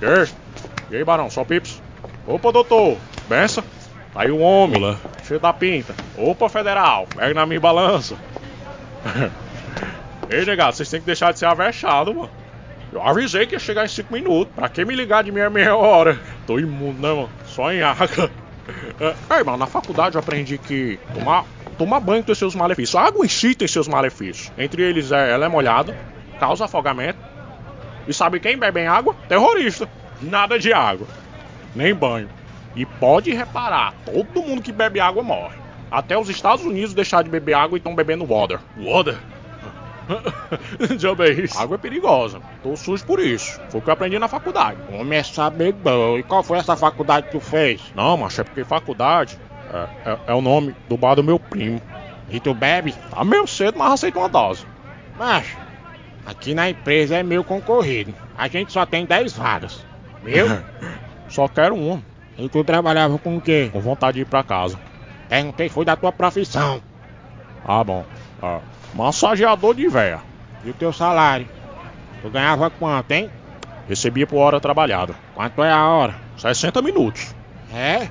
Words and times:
E 0.00 0.04
aí? 0.04 0.28
E 0.90 0.96
aí, 0.96 1.04
Barão? 1.04 1.30
Só 1.30 1.44
pips? 1.44 1.82
Opa, 2.26 2.50
doutor. 2.52 2.96
Benção? 3.28 3.62
Tá 4.12 4.22
aí 4.22 4.30
o 4.30 4.38
homem. 4.38 4.82
Olá. 4.82 4.96
Cheio 5.26 5.38
da 5.38 5.52
pinta. 5.52 5.94
Opa, 6.16 6.48
federal. 6.48 7.06
Pega 7.14 7.34
na 7.34 7.46
minha 7.46 7.60
balança. 7.60 8.16
Ei, 10.30 10.44
negado, 10.44 10.74
vocês 10.76 10.88
têm 10.88 11.00
que 11.00 11.06
deixar 11.06 11.32
de 11.32 11.38
ser 11.38 11.46
avexado, 11.46 12.14
mano. 12.14 12.30
Eu 12.92 13.02
avisei 13.02 13.46
que 13.46 13.54
ia 13.54 13.58
chegar 13.58 13.84
em 13.84 13.88
5 13.88 14.12
minutos. 14.12 14.52
Pra 14.54 14.68
que 14.68 14.84
me 14.84 14.94
ligar 14.94 15.22
de 15.22 15.30
meia 15.30 15.48
meia 15.48 15.76
hora? 15.76 16.18
Tô 16.46 16.58
imundo, 16.58 17.00
né, 17.00 17.08
mano? 17.14 17.30
Só 17.46 17.72
em 17.72 17.82
água. 17.82 18.30
É, 19.00 19.38
Ei, 19.38 19.42
mano, 19.42 19.56
na 19.56 19.66
faculdade 19.66 20.14
eu 20.14 20.20
aprendi 20.20 20.56
que 20.56 20.96
tomar, 21.12 21.44
tomar 21.76 21.98
banho 21.98 22.22
tem 22.22 22.34
seus 22.36 22.54
malefícios. 22.54 22.94
A 22.94 23.06
água 23.06 23.24
em 23.24 23.28
si 23.28 23.52
tem 23.52 23.66
seus 23.66 23.88
malefícios. 23.88 24.52
Entre 24.56 24.80
eles, 24.80 25.10
é, 25.10 25.32
ela 25.32 25.46
é 25.46 25.48
molhada, 25.48 25.96
causa 26.38 26.66
afogamento. 26.66 27.18
E 28.10 28.12
sabe 28.12 28.40
quem 28.40 28.58
bebe 28.58 28.84
água? 28.84 29.14
Terrorista. 29.28 29.88
Nada 30.20 30.58
de 30.58 30.72
água. 30.72 31.06
Nem 31.76 31.94
banho. 31.94 32.28
E 32.74 32.84
pode 32.84 33.32
reparar, 33.32 33.94
todo 34.04 34.42
mundo 34.42 34.60
que 34.60 34.72
bebe 34.72 34.98
água 34.98 35.22
morre. 35.22 35.54
Até 35.88 36.18
os 36.18 36.28
Estados 36.28 36.64
Unidos 36.64 36.92
deixaram 36.92 37.22
de 37.22 37.30
beber 37.30 37.54
água 37.54 37.76
e 37.76 37.78
estão 37.78 37.94
bebendo 37.94 38.24
water. 38.24 38.58
Water? 38.76 39.16
Já 40.98 41.14
bem 41.14 41.40
isso. 41.44 41.56
Água 41.56 41.76
é 41.76 41.78
perigosa. 41.78 42.40
Tô 42.64 42.76
sujo 42.76 43.04
por 43.04 43.20
isso. 43.20 43.60
Foi 43.68 43.80
o 43.80 43.82
que 43.84 43.90
eu 43.90 43.94
aprendi 43.94 44.18
na 44.18 44.26
faculdade. 44.26 44.76
Começar 44.88 45.48
bem 45.50 45.70
bom. 45.72 46.18
E 46.18 46.24
qual 46.24 46.42
foi 46.42 46.58
essa 46.58 46.76
faculdade 46.76 47.26
que 47.26 47.32
tu 47.32 47.40
fez? 47.40 47.80
Não, 47.94 48.16
macho, 48.16 48.40
é 48.40 48.44
porque 48.44 48.64
faculdade 48.64 49.38
é, 49.72 50.10
é- 50.10 50.18
é 50.26 50.34
o 50.34 50.40
nome 50.40 50.74
do 50.88 50.96
bar 50.96 51.14
do 51.14 51.22
meu 51.22 51.38
primo. 51.38 51.80
E 52.28 52.40
tu 52.40 52.52
bebe? 52.54 52.92
Tá 53.08 53.24
meio 53.24 53.46
cedo, 53.46 53.78
mas 53.78 53.92
aceito 53.92 54.18
uma 54.18 54.28
dose. 54.28 54.64
Macho, 55.16 55.56
aqui 56.26 56.54
na 56.54 56.70
empresa 56.70 57.16
é 57.16 57.22
meio 57.22 57.44
concorrido. 57.44 58.14
A 58.36 58.48
gente 58.48 58.72
só 58.72 58.84
tem 58.86 59.04
10 59.04 59.32
vagas. 59.32 59.84
Viu? 60.22 60.46
Só 61.28 61.46
quero 61.46 61.76
uma. 61.76 62.02
e 62.36 62.48
tu 62.48 62.64
trabalhava 62.64 63.16
com 63.16 63.36
o 63.36 63.40
quê? 63.40 63.70
Com 63.72 63.80
vontade 63.80 64.16
de 64.16 64.22
ir 64.22 64.24
pra 64.24 64.42
casa. 64.42 64.76
Perguntei, 65.28 65.68
foi 65.68 65.84
da 65.84 65.94
tua 65.94 66.10
profissão. 66.10 66.82
Ah, 67.64 67.84
bom. 67.84 68.04
Ah, 68.42 68.58
massageador 68.94 69.74
de 69.74 69.86
véia. 69.86 70.20
E 70.64 70.70
o 70.70 70.74
teu 70.74 70.92
salário? 70.92 71.46
Tu 72.20 72.28
ganhava 72.28 72.68
quanto, 72.68 73.12
hein? 73.12 73.30
Recebia 73.88 74.26
por 74.26 74.38
hora 74.38 74.60
trabalhada. 74.60 75.14
Quanto 75.34 75.62
é 75.62 75.70
a 75.70 75.86
hora? 75.86 76.14
60 76.36 76.82
minutos. 76.82 77.32
É? 77.72 78.08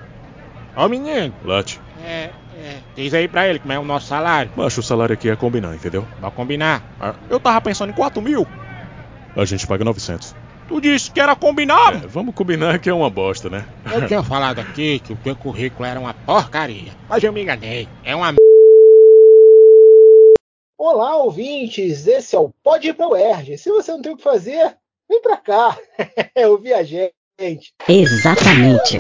Ô 0.76 0.88
menino, 0.88 1.34
Let. 1.44 1.78
é, 2.06 2.30
é. 2.60 2.80
Diz 2.96 3.14
aí 3.14 3.28
pra 3.28 3.48
ele 3.48 3.60
como 3.60 3.74
é 3.74 3.80
o 3.80 3.84
nosso 3.84 4.08
salário. 4.08 4.52
Macho, 4.56 4.82
o 4.82 4.84
salário 4.84 5.14
aqui 5.14 5.30
é 5.30 5.36
combinar, 5.36 5.76
entendeu? 5.76 6.06
Vai 6.20 6.32
combinar. 6.32 6.84
Eu 7.30 7.40
tava 7.40 7.60
pensando 7.62 7.90
em 7.90 7.94
4 7.94 8.22
mil. 8.22 8.46
A 9.36 9.46
gente 9.46 9.66
paga 9.66 9.84
900. 9.86 10.36
Tu 10.68 10.82
disse 10.82 11.10
que 11.10 11.20
era 11.20 11.36
combinado. 11.36 11.98
É, 11.98 12.08
vamos 12.08 12.36
combinar 12.36 12.78
que 12.78 12.90
é 12.90 12.94
uma 12.94 13.10
bosta, 13.10 13.50
né? 13.50 13.66
Eu 13.92 14.06
tinha 14.08 14.22
falado 14.24 14.60
aqui 14.60 15.00
que 15.00 15.14
o 15.14 15.16
teu 15.16 15.36
currículo 15.36 15.86
era 15.86 16.00
uma 16.00 16.14
porcaria. 16.14 16.92
Mas 17.10 17.24
eu 17.24 17.34
me 17.34 17.42
enganei. 17.42 17.88
É 18.04 18.16
uma 18.16 18.36
Olá, 20.78 21.18
ouvintes! 21.18 22.08
Esse 22.08 22.36
é 22.36 22.40
o 22.40 22.54
Pode 22.64 22.88
Ir 22.88 22.94
Pra 22.94 23.08
UERJ. 23.08 23.58
Se 23.58 23.70
você 23.70 23.92
não 23.92 24.02
tem 24.02 24.14
o 24.14 24.18
que 24.18 24.24
fazer, 24.24 24.78
vem 25.10 25.22
pra 25.22 25.38
cá. 25.38 25.78
A 26.78 26.84
gente. 26.84 27.74
Exatamente. 27.88 29.00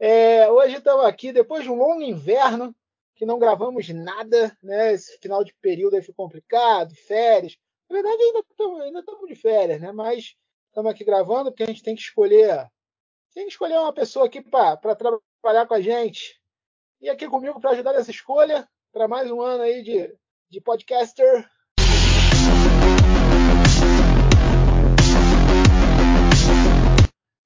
É, 0.00 0.48
hoje 0.48 0.76
estamos 0.76 1.04
aqui 1.04 1.32
depois 1.32 1.64
de 1.64 1.70
um 1.70 1.74
longo 1.74 2.02
inverno, 2.02 2.72
que 3.16 3.26
não 3.26 3.36
gravamos 3.36 3.88
nada, 3.88 4.56
né? 4.62 4.92
Esse 4.92 5.18
final 5.18 5.42
de 5.42 5.52
período 5.54 5.96
aí 5.96 6.02
foi 6.02 6.14
complicado, 6.14 6.94
férias. 6.94 7.56
Na 7.90 7.94
verdade, 7.94 8.22
ainda 8.84 9.00
estamos 9.00 9.28
de 9.28 9.34
férias, 9.34 9.80
né? 9.80 9.90
Mas 9.90 10.36
estamos 10.68 10.92
aqui 10.92 11.04
gravando 11.04 11.50
porque 11.50 11.64
a 11.64 11.66
gente 11.66 11.82
tem 11.82 11.96
que 11.96 12.02
escolher. 12.02 12.70
Tem 13.34 13.44
que 13.46 13.50
escolher 13.50 13.76
uma 13.76 13.92
pessoa 13.92 14.26
aqui 14.26 14.40
para 14.40 14.76
trabalhar 14.76 15.66
com 15.66 15.74
a 15.74 15.80
gente. 15.80 16.40
E 17.00 17.10
aqui 17.10 17.26
comigo 17.26 17.60
para 17.60 17.70
ajudar 17.70 17.92
nessa 17.92 18.12
escolha, 18.12 18.68
para 18.92 19.08
mais 19.08 19.28
um 19.32 19.40
ano 19.40 19.64
aí 19.64 19.82
de, 19.82 20.16
de 20.48 20.60
podcaster. 20.60 21.50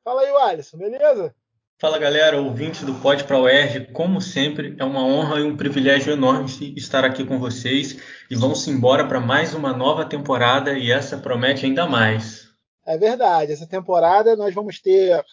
Fala 0.05 0.21
aí, 0.21 0.29
Alisson, 0.29 0.77
beleza? 0.77 1.35
Fala 1.83 1.99
galera, 1.99 2.41
ouvintes 2.41 2.85
do 2.85 2.95
Pod 2.95 3.25
Pra 3.25 3.41
UERJ, 3.41 3.87
como 3.93 4.21
sempre, 4.21 4.77
é 4.79 4.85
uma 4.85 5.05
honra 5.05 5.41
e 5.41 5.43
um 5.43 5.57
privilégio 5.57 6.13
enorme 6.13 6.47
estar 6.77 7.05
aqui 7.05 7.27
com 7.27 7.41
vocês 7.41 7.99
e 8.31 8.37
vamos 8.37 8.69
embora 8.69 9.09
para 9.09 9.19
mais 9.19 9.53
uma 9.53 9.73
nova 9.73 10.05
temporada 10.05 10.79
e 10.79 10.93
essa 10.93 11.19
promete 11.19 11.67
ainda 11.67 11.85
mais. 11.85 12.55
É 12.87 12.97
verdade, 12.97 13.51
essa 13.51 13.67
temporada 13.67 14.37
nós 14.37 14.55
vamos 14.55 14.81
ter 14.81 15.25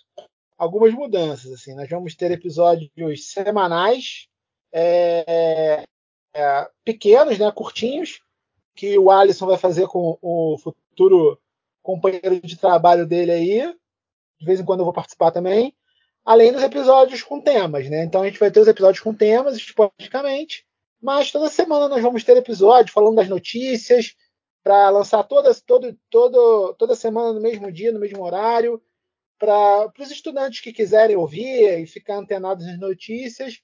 algumas 0.58 0.92
mudanças. 0.92 1.52
Assim, 1.52 1.76
nós 1.76 1.88
vamos 1.88 2.16
ter 2.16 2.32
episódios 2.32 2.90
semanais, 3.32 4.28
é, 4.74 5.84
é, 6.34 6.70
pequenos, 6.84 7.38
né, 7.38 7.52
curtinhos, 7.52 8.22
que 8.74 8.98
o 8.98 9.12
Alisson 9.12 9.46
vai 9.46 9.58
fazer 9.60 9.86
com 9.86 10.18
o 10.20 10.58
futuro 10.58 11.40
companheiro 11.84 12.42
de 12.42 12.58
trabalho 12.58 13.06
dele 13.06 13.34
aí. 13.34 13.76
De 14.40 14.46
vez 14.48 14.60
em 14.60 14.66
quando 14.66 14.80
eu 14.80 14.86
vou 14.86 14.94
participar 14.96 15.30
também. 15.30 15.76
Além 16.30 16.52
dos 16.54 16.62
episódios 16.62 17.24
com 17.24 17.42
temas, 17.42 17.90
né? 17.90 18.04
Então 18.04 18.22
a 18.22 18.26
gente 18.28 18.38
vai 18.38 18.52
ter 18.52 18.60
os 18.60 18.68
episódios 18.68 19.04
com 19.04 19.12
temas, 19.12 19.58
esporadicamente. 19.58 20.64
Mas 21.02 21.32
toda 21.32 21.50
semana 21.50 21.88
nós 21.90 22.04
vamos 22.04 22.24
ter 22.24 22.38
episódio 22.38 22.94
falando 22.94 23.16
das 23.16 23.28
notícias, 23.28 24.14
para 24.64 24.92
lançar 24.92 25.24
toda, 25.24 25.52
todo, 25.66 25.98
todo, 26.08 26.76
toda 26.76 26.96
semana 26.96 27.34
no 27.34 27.42
mesmo 27.42 27.72
dia, 27.72 27.92
no 27.92 28.00
mesmo 28.00 28.24
horário, 28.24 28.80
para 29.40 29.92
os 29.98 30.12
estudantes 30.12 30.60
que 30.62 30.72
quiserem 30.72 31.16
ouvir 31.16 31.80
e 31.80 31.88
ficar 31.88 32.18
antenados 32.18 32.64
nas 32.64 32.78
notícias, 32.78 33.60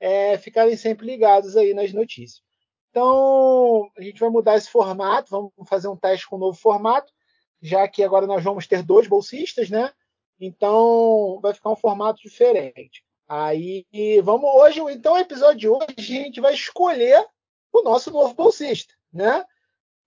é, 0.00 0.36
ficarem 0.38 0.76
sempre 0.76 1.06
ligados 1.06 1.56
aí 1.56 1.72
nas 1.72 1.92
notícias. 1.92 2.42
Então, 2.90 3.88
a 3.96 4.02
gente 4.02 4.18
vai 4.18 4.28
mudar 4.28 4.56
esse 4.56 4.68
formato, 4.68 5.30
vamos 5.30 5.52
fazer 5.68 5.86
um 5.86 5.96
teste 5.96 6.28
com 6.28 6.34
um 6.34 6.40
novo 6.40 6.58
formato, 6.58 7.12
já 7.62 7.86
que 7.86 8.02
agora 8.02 8.26
nós 8.26 8.42
vamos 8.42 8.66
ter 8.66 8.82
dois 8.82 9.06
bolsistas, 9.06 9.70
né? 9.70 9.92
Então, 10.40 11.38
vai 11.40 11.52
ficar 11.52 11.70
um 11.70 11.76
formato 11.76 12.20
diferente. 12.22 13.04
Aí, 13.28 13.84
vamos 14.22 14.48
hoje, 14.54 14.80
então, 14.90 15.14
o 15.14 15.18
episódio 15.18 15.58
de 15.58 15.68
hoje, 15.68 15.94
a 15.96 16.00
gente 16.00 16.40
vai 16.40 16.54
escolher 16.54 17.26
o 17.72 17.82
nosso 17.82 18.10
novo 18.10 18.34
bolsista, 18.34 18.94
né? 19.12 19.44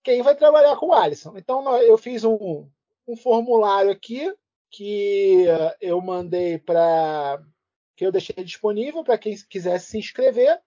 Quem 0.03 0.21
vai 0.21 0.35
trabalhar 0.35 0.75
com 0.77 0.87
o 0.87 0.93
Alisson. 0.93 1.37
Então, 1.37 1.77
eu 1.77 1.97
fiz 1.97 2.23
um, 2.23 2.67
um 3.07 3.15
formulário 3.15 3.91
aqui 3.91 4.33
que 4.71 5.45
eu 5.79 6.01
mandei 6.01 6.57
para 6.57 7.43
que 7.95 8.05
eu 8.05 8.11
deixei 8.11 8.43
disponível 8.43 9.03
para 9.03 9.17
quem 9.17 9.35
quisesse 9.47 9.91
se 9.91 9.97
inscrever. 9.99 10.59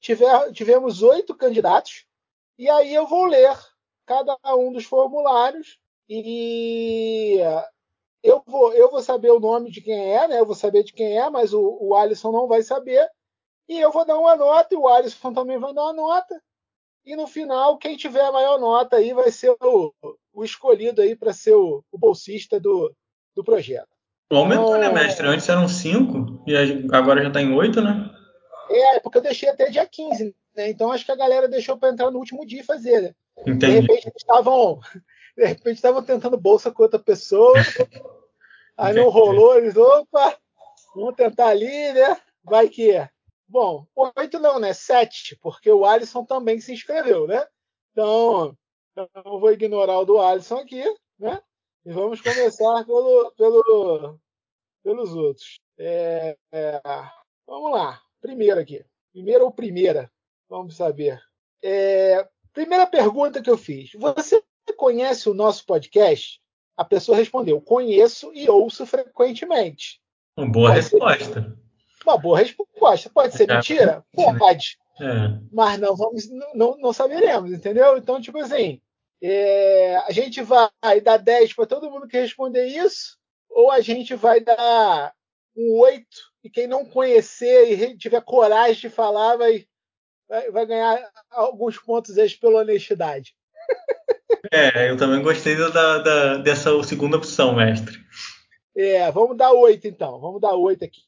Tiver, 0.00 0.52
tivemos 0.52 1.02
oito 1.02 1.34
candidatos 1.34 2.04
e 2.58 2.68
aí 2.68 2.94
eu 2.94 3.06
vou 3.06 3.24
ler 3.24 3.56
cada 4.04 4.36
um 4.54 4.70
dos 4.72 4.84
formulários 4.84 5.80
e 6.08 7.38
eu 8.26 8.42
vou, 8.44 8.72
eu 8.72 8.90
vou 8.90 9.00
saber 9.00 9.30
o 9.30 9.40
nome 9.40 9.70
de 9.70 9.80
quem 9.80 10.14
é, 10.14 10.26
né? 10.26 10.40
Eu 10.40 10.46
vou 10.46 10.54
saber 10.54 10.82
de 10.82 10.92
quem 10.92 11.16
é, 11.16 11.30
mas 11.30 11.54
o, 11.54 11.78
o 11.80 11.94
Alisson 11.94 12.32
não 12.32 12.48
vai 12.48 12.62
saber. 12.62 13.06
E 13.68 13.78
eu 13.78 13.92
vou 13.92 14.04
dar 14.04 14.18
uma 14.18 14.36
nota 14.36 14.74
e 14.74 14.76
o 14.76 14.88
Alisson 14.88 15.32
também 15.32 15.58
vai 15.58 15.72
dar 15.72 15.84
uma 15.84 15.92
nota. 15.92 16.40
E 17.04 17.14
no 17.14 17.28
final, 17.28 17.78
quem 17.78 17.96
tiver 17.96 18.24
a 18.24 18.32
maior 18.32 18.58
nota 18.58 18.96
aí 18.96 19.12
vai 19.12 19.30
ser 19.30 19.54
o, 19.60 19.94
o 20.32 20.44
escolhido 20.44 21.02
aí 21.02 21.14
para 21.14 21.32
ser 21.32 21.54
o, 21.54 21.84
o, 21.90 21.98
bolsista 21.98 22.58
do, 22.58 22.92
do 23.34 23.44
projeto. 23.44 23.88
Aumentou, 24.28 24.76
então, 24.76 24.80
né, 24.80 24.92
mestre? 24.92 25.24
Antes 25.24 25.48
eram 25.48 25.68
cinco 25.68 26.42
e 26.46 26.56
agora 26.92 27.22
já 27.22 27.28
está 27.28 27.40
em 27.40 27.54
oito, 27.54 27.80
né? 27.80 28.10
É, 28.68 28.98
porque 28.98 29.18
eu 29.18 29.22
deixei 29.22 29.48
até 29.48 29.70
dia 29.70 29.86
15, 29.86 30.34
né? 30.56 30.68
Então 30.68 30.90
acho 30.90 31.04
que 31.04 31.12
a 31.12 31.16
galera 31.16 31.46
deixou 31.46 31.78
para 31.78 31.90
entrar 31.90 32.10
no 32.10 32.18
último 32.18 32.44
dia 32.44 32.60
e 32.62 32.64
fazer, 32.64 33.00
né? 33.00 33.14
Entendi. 33.46 33.58
De 33.58 33.80
repente 33.80 34.08
eles 34.08 34.16
estavam. 34.16 34.80
De 35.36 35.44
repente 35.44 35.76
estavam 35.76 36.02
tentando 36.02 36.36
bolsa 36.38 36.70
com 36.70 36.82
outra 36.82 36.98
pessoa. 36.98 37.54
Aí 38.76 38.94
não 38.94 39.08
rolou, 39.08 39.56
eles, 39.56 39.76
opa, 39.76 40.38
vamos 40.94 41.14
tentar 41.14 41.48
ali, 41.48 41.92
né? 41.92 42.20
Vai 42.42 42.68
que 42.68 42.90
é. 42.90 43.10
Bom, 43.48 43.86
oito 44.16 44.38
não, 44.38 44.58
né? 44.58 44.72
Sete, 44.72 45.36
porque 45.36 45.70
o 45.70 45.84
Alisson 45.84 46.24
também 46.24 46.60
se 46.60 46.72
inscreveu, 46.72 47.26
né? 47.26 47.46
Então, 47.92 48.56
eu 48.96 49.38
vou 49.38 49.52
ignorar 49.52 49.98
o 50.00 50.04
do 50.04 50.18
Alisson 50.18 50.56
aqui, 50.56 50.82
né? 51.18 51.40
E 51.84 51.92
vamos 51.92 52.20
começar 52.20 52.84
pelo, 52.84 53.32
pelo, 53.32 54.18
pelos 54.82 55.14
outros. 55.14 55.60
É, 55.78 56.36
é, 56.50 56.80
vamos 57.46 57.70
lá. 57.70 58.00
Primeiro 58.20 58.58
aqui. 58.58 58.84
Primeira 59.12 59.44
ou 59.44 59.52
primeira? 59.52 60.10
Vamos 60.48 60.76
saber. 60.76 61.22
É, 61.62 62.28
primeira 62.52 62.86
pergunta 62.86 63.42
que 63.42 63.50
eu 63.50 63.56
fiz. 63.56 63.92
Você 63.92 64.42
conhece 64.72 65.28
o 65.28 65.34
nosso 65.34 65.64
podcast? 65.64 66.40
A 66.76 66.84
pessoa 66.84 67.16
respondeu: 67.16 67.60
conheço 67.60 68.32
e 68.34 68.48
ouço 68.48 68.84
frequentemente. 68.86 70.00
Uma 70.36 70.50
boa 70.50 70.68
Pode 70.68 70.80
resposta. 70.80 71.42
Ser... 71.42 71.56
Uma 72.04 72.18
boa 72.18 72.38
resposta. 72.38 73.10
Pode 73.10 73.36
ser 73.36 73.48
mentira? 73.48 74.04
Pode. 74.12 74.78
É. 75.00 75.38
Mas 75.52 75.78
não 75.78 75.94
vamos, 75.96 76.28
não, 76.54 76.76
não 76.78 76.92
saberemos, 76.92 77.52
entendeu? 77.52 77.96
Então, 77.96 78.20
tipo 78.20 78.38
assim, 78.38 78.80
é, 79.22 79.96
a 79.96 80.10
gente 80.10 80.42
vai 80.42 81.00
dar 81.02 81.18
10 81.18 81.54
para 81.54 81.66
todo 81.66 81.90
mundo 81.90 82.08
que 82.08 82.18
responder 82.18 82.66
isso, 82.66 83.18
ou 83.48 83.70
a 83.70 83.80
gente 83.80 84.14
vai 84.14 84.40
dar 84.40 85.12
um 85.56 85.78
8 85.80 86.06
e 86.44 86.50
quem 86.50 86.66
não 86.66 86.84
conhecer 86.84 87.72
e 87.72 87.96
tiver 87.96 88.22
coragem 88.22 88.82
de 88.82 88.90
falar 88.90 89.36
vai, 89.36 89.66
vai, 90.28 90.50
vai 90.50 90.66
ganhar 90.66 91.10
alguns 91.30 91.78
pontos 91.78 92.14
pela 92.36 92.60
honestidade. 92.60 93.34
É, 94.52 94.90
eu 94.90 94.96
também 94.96 95.22
gostei 95.22 95.56
da, 95.56 95.98
da, 95.98 96.36
dessa 96.38 96.70
segunda 96.84 97.16
opção, 97.16 97.54
mestre. 97.54 97.98
É, 98.76 99.10
vamos 99.10 99.36
dar 99.36 99.52
8 99.52 99.88
então. 99.88 100.20
Vamos 100.20 100.40
dar 100.40 100.54
8 100.54 100.84
aqui. 100.84 101.02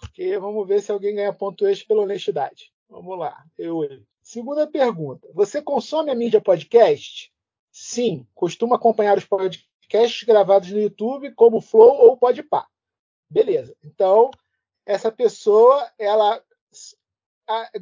Porque 0.00 0.38
vamos 0.38 0.66
ver 0.66 0.80
se 0.80 0.90
alguém 0.90 1.14
ganha 1.14 1.32
ponto 1.32 1.66
extra 1.66 1.88
pela 1.88 2.02
honestidade. 2.02 2.72
Vamos 2.88 3.18
lá. 3.18 3.44
Eu, 3.58 3.84
Segunda 4.22 4.64
pergunta. 4.64 5.28
Você 5.34 5.60
consome 5.60 6.10
a 6.10 6.14
mídia 6.14 6.40
podcast? 6.40 7.32
Sim. 7.72 8.24
Costuma 8.32 8.76
acompanhar 8.76 9.18
os 9.18 9.24
podcasts 9.24 10.22
gravados 10.22 10.70
no 10.70 10.78
YouTube, 10.78 11.32
como 11.34 11.60
Flow 11.60 11.96
ou 11.96 12.16
Podpah. 12.16 12.66
Beleza. 13.28 13.76
Então, 13.82 14.30
essa 14.86 15.10
pessoa, 15.10 15.90
ela 15.98 16.40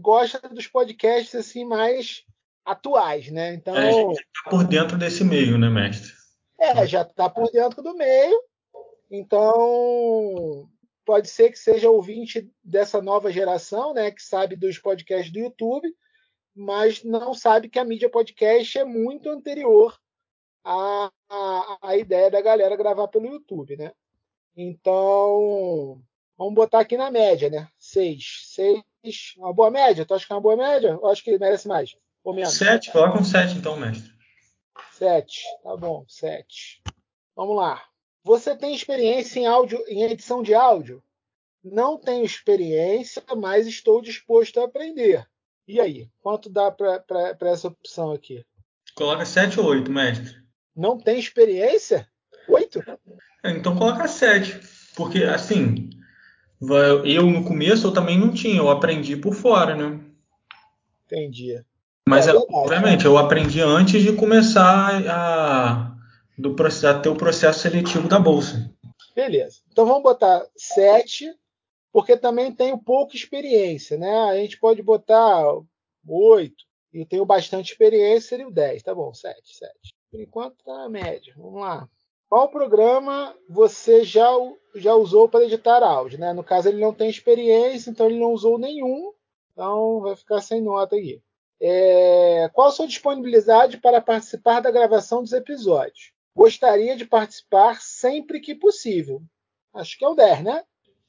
gosta 0.00 0.48
dos 0.48 0.66
podcasts 0.66 1.34
assim 1.34 1.66
mais 1.66 2.24
atuais, 2.68 3.30
né? 3.30 3.54
Então, 3.54 3.74
é, 3.74 3.92
já 3.92 4.12
está 4.12 4.50
por 4.50 4.64
dentro 4.64 4.98
desse 4.98 5.24
meio, 5.24 5.56
né, 5.56 5.70
mestre? 5.70 6.12
É, 6.60 6.86
já 6.86 7.02
está 7.02 7.28
por 7.30 7.50
dentro 7.50 7.82
do 7.82 7.94
meio. 7.94 8.42
Então, 9.10 10.68
pode 11.04 11.28
ser 11.28 11.50
que 11.50 11.58
seja 11.58 11.88
ouvinte 11.88 12.50
dessa 12.62 13.00
nova 13.00 13.32
geração, 13.32 13.94
né, 13.94 14.10
que 14.10 14.22
sabe 14.22 14.54
dos 14.54 14.78
podcasts 14.78 15.32
do 15.32 15.38
YouTube, 15.38 15.88
mas 16.54 17.02
não 17.02 17.32
sabe 17.32 17.70
que 17.70 17.78
a 17.78 17.84
mídia 17.84 18.10
podcast 18.10 18.78
é 18.78 18.84
muito 18.84 19.30
anterior 19.30 19.98
à, 20.62 21.10
à, 21.30 21.78
à 21.80 21.96
ideia 21.96 22.30
da 22.30 22.42
galera 22.42 22.76
gravar 22.76 23.08
pelo 23.08 23.26
YouTube, 23.26 23.76
né? 23.76 23.92
Então, 24.54 26.02
vamos 26.36 26.54
botar 26.54 26.80
aqui 26.80 26.96
na 26.96 27.10
média, 27.10 27.48
né? 27.48 27.68
Seis. 27.78 28.42
Seis, 28.48 28.82
uma 29.38 29.54
boa 29.54 29.70
média? 29.70 30.04
Tu 30.04 30.12
acha 30.12 30.26
que 30.26 30.32
é 30.32 30.36
uma 30.36 30.42
boa 30.42 30.56
média? 30.56 30.98
Eu 31.00 31.06
acho 31.06 31.22
que 31.24 31.38
merece 31.38 31.66
mais. 31.66 31.96
Ou 32.24 32.34
menos? 32.34 32.54
Sete, 32.54 32.90
coloca 32.92 33.18
um 33.18 33.24
sete 33.24 33.56
então, 33.56 33.76
mestre. 33.76 34.12
Sete, 34.92 35.42
tá 35.62 35.76
bom, 35.76 36.04
sete. 36.08 36.82
Vamos 37.34 37.56
lá. 37.56 37.82
Você 38.24 38.56
tem 38.56 38.74
experiência 38.74 39.40
em 39.40 39.46
áudio, 39.46 39.82
em 39.88 40.02
edição 40.02 40.42
de 40.42 40.54
áudio? 40.54 41.02
Não 41.64 41.98
tenho 41.98 42.24
experiência, 42.24 43.22
mas 43.36 43.66
estou 43.66 44.02
disposto 44.02 44.60
a 44.60 44.64
aprender. 44.64 45.26
E 45.66 45.80
aí? 45.80 46.08
Quanto 46.20 46.48
dá 46.50 46.70
para 46.70 47.36
essa 47.42 47.68
opção 47.68 48.12
aqui? 48.12 48.44
Coloca 48.94 49.24
7 49.24 49.60
ou 49.60 49.66
8, 49.66 49.90
mestre. 49.90 50.36
Não 50.74 50.98
tem 50.98 51.18
experiência? 51.18 52.08
8? 52.48 52.82
Então 53.44 53.76
coloca 53.76 54.08
7. 54.08 54.60
Porque, 54.96 55.22
assim, 55.22 55.90
eu 57.04 57.26
no 57.26 57.44
começo 57.44 57.86
eu 57.86 57.92
também 57.92 58.18
não 58.18 58.32
tinha, 58.32 58.56
eu 58.56 58.68
aprendi 58.68 59.16
por 59.16 59.34
fora, 59.34 59.76
né? 59.76 60.00
Entendi. 61.06 61.64
Mas, 62.08 62.26
é, 62.26 62.32
obviamente, 62.32 63.04
eu 63.04 63.18
aprendi 63.18 63.60
antes 63.60 64.02
de 64.02 64.14
começar 64.14 65.02
a, 65.06 65.94
do, 66.38 66.56
a 66.60 66.98
ter 66.98 67.08
o 67.10 67.16
processo 67.16 67.60
seletivo 67.60 68.08
da 68.08 68.18
Bolsa. 68.18 68.74
Beleza. 69.14 69.58
Então 69.70 69.84
vamos 69.84 70.02
botar 70.02 70.46
7, 70.56 71.30
porque 71.92 72.16
também 72.16 72.50
tenho 72.50 72.78
pouca 72.78 73.14
experiência, 73.14 73.98
né? 73.98 74.30
A 74.30 74.36
gente 74.36 74.58
pode 74.58 74.82
botar 74.82 75.44
8, 76.06 76.54
e 76.94 77.04
tenho 77.04 77.26
bastante 77.26 77.72
experiência, 77.72 78.30
seria 78.30 78.48
o 78.48 78.52
10. 78.52 78.82
Tá 78.82 78.94
bom, 78.94 79.12
7, 79.12 79.36
7. 79.44 79.72
Por 80.10 80.20
enquanto 80.20 80.64
tá 80.64 80.72
na 80.72 80.88
média. 80.88 81.34
Vamos 81.36 81.60
lá. 81.60 81.86
Qual 82.26 82.48
programa 82.48 83.34
você 83.48 84.02
já, 84.02 84.30
já 84.74 84.94
usou 84.94 85.28
para 85.28 85.44
editar 85.44 85.82
áudio? 85.82 86.18
Né? 86.18 86.32
No 86.32 86.42
caso, 86.42 86.68
ele 86.68 86.80
não 86.80 86.94
tem 86.94 87.10
experiência, 87.10 87.90
então 87.90 88.06
ele 88.06 88.18
não 88.18 88.32
usou 88.32 88.58
nenhum. 88.58 89.12
Então 89.52 90.00
vai 90.00 90.16
ficar 90.16 90.40
sem 90.40 90.62
nota 90.62 90.96
aqui. 90.96 91.22
É, 91.60 92.48
qual 92.52 92.68
a 92.68 92.70
sua 92.70 92.86
disponibilidade 92.86 93.78
para 93.78 94.00
participar 94.00 94.60
da 94.60 94.70
gravação 94.70 95.22
dos 95.22 95.32
episódios? 95.32 96.12
Gostaria 96.34 96.96
de 96.96 97.04
participar 97.04 97.80
sempre 97.80 98.40
que 98.40 98.54
possível. 98.54 99.22
Acho 99.74 99.98
que 99.98 100.04
é 100.04 100.08
o 100.08 100.14
10, 100.14 100.44
né? 100.44 100.64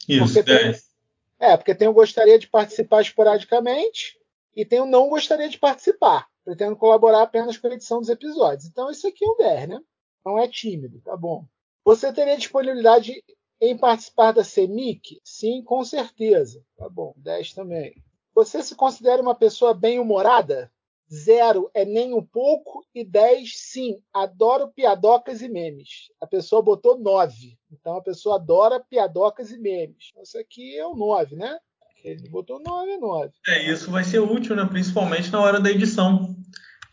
Isso, 0.07 0.25
porque 0.25 0.43
10. 0.43 0.81
Tem, 0.81 1.49
é, 1.49 1.55
porque 1.55 1.75
tem 1.75 1.87
o 1.87 1.93
gostaria 1.93 2.39
de 2.39 2.47
participar 2.47 3.01
esporadicamente 3.01 4.19
e 4.55 4.65
tem 4.65 4.81
o 4.81 4.85
não 4.85 5.07
gostaria 5.07 5.47
de 5.47 5.57
participar. 5.57 6.27
Pretendo 6.43 6.75
colaborar 6.75 7.21
apenas 7.21 7.57
com 7.57 7.67
a 7.67 7.73
edição 7.73 7.99
dos 7.99 8.09
episódios. 8.09 8.65
Então, 8.65 8.89
isso 8.89 9.07
aqui 9.07 9.23
é 9.23 9.27
o 9.27 9.35
10, 9.35 9.69
né? 9.69 9.79
Não 10.25 10.39
é 10.39 10.47
tímido, 10.47 10.99
tá 11.01 11.15
bom. 11.15 11.45
Você 11.85 12.11
teria 12.11 12.37
disponibilidade 12.37 13.23
em 13.61 13.77
participar 13.77 14.31
da 14.31 14.43
CEMIC? 14.43 15.21
Sim, 15.23 15.61
com 15.63 15.83
certeza. 15.83 16.63
Tá 16.75 16.89
bom, 16.89 17.13
10 17.17 17.53
também. 17.53 17.95
Você 18.39 18.63
se 18.63 18.73
considera 18.73 19.21
uma 19.21 19.35
pessoa 19.35 19.73
bem-humorada? 19.73 20.71
Zero 21.13 21.69
é 21.73 21.83
nem 21.83 22.13
um 22.13 22.23
pouco 22.23 22.85
e 22.95 23.03
10 23.03 23.51
sim. 23.53 23.99
Adoro 24.13 24.69
piadocas 24.69 25.41
e 25.41 25.49
memes. 25.49 26.09
A 26.21 26.25
pessoa 26.25 26.61
botou 26.61 26.97
9. 26.97 27.57
Então 27.69 27.97
a 27.97 28.01
pessoa 28.01 28.35
adora 28.35 28.79
piadocas 28.79 29.51
e 29.51 29.57
memes. 29.57 30.11
Isso 30.23 30.37
aqui 30.39 30.77
é 30.77 30.87
o 30.87 30.95
9, 30.95 31.35
né? 31.35 31.57
Ele 32.01 32.29
botou 32.29 32.61
9 32.65 32.91
é 32.91 32.97
9. 32.97 33.33
É, 33.45 33.69
isso 33.69 33.91
vai 33.91 34.05
ser 34.05 34.19
útil, 34.19 34.55
né? 34.55 34.65
Principalmente 34.65 35.29
na 35.33 35.41
hora 35.41 35.59
da 35.59 35.69
edição. 35.69 36.33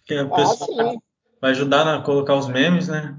Que 0.05 0.15
a 0.15 0.23
Ah, 0.23 0.29
pessoa 0.29 0.67
sim. 0.67 0.99
vai 1.41 1.53
ajudar 1.53 1.87
a 1.87 2.03
colocar 2.03 2.35
os 2.35 2.49
memes, 2.49 2.89
né? 2.89 3.17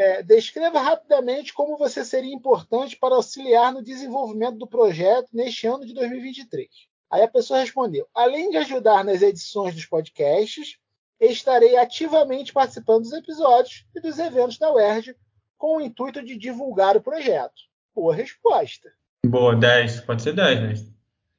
É, 0.00 0.22
descreva 0.22 0.78
rapidamente 0.78 1.52
como 1.52 1.76
você 1.76 2.04
seria 2.04 2.32
importante 2.32 2.96
para 2.96 3.16
auxiliar 3.16 3.72
no 3.72 3.82
desenvolvimento 3.82 4.56
do 4.56 4.64
projeto 4.64 5.28
neste 5.32 5.66
ano 5.66 5.84
de 5.84 5.92
2023. 5.92 6.68
Aí 7.10 7.22
a 7.22 7.26
pessoa 7.26 7.58
respondeu: 7.58 8.06
além 8.14 8.48
de 8.48 8.58
ajudar 8.58 9.04
nas 9.04 9.22
edições 9.22 9.74
dos 9.74 9.86
podcasts, 9.86 10.78
estarei 11.18 11.76
ativamente 11.76 12.52
participando 12.52 13.02
dos 13.02 13.12
episódios 13.12 13.86
e 13.92 14.00
dos 14.00 14.20
eventos 14.20 14.56
da 14.56 14.72
UERJ 14.72 15.16
com 15.56 15.78
o 15.78 15.80
intuito 15.80 16.22
de 16.22 16.38
divulgar 16.38 16.96
o 16.96 17.02
projeto. 17.02 17.60
Boa 17.92 18.14
resposta. 18.14 18.88
Boa, 19.26 19.56
10. 19.56 20.02
Pode 20.02 20.22
ser 20.22 20.32
10, 20.32 20.60
né? 20.60 20.92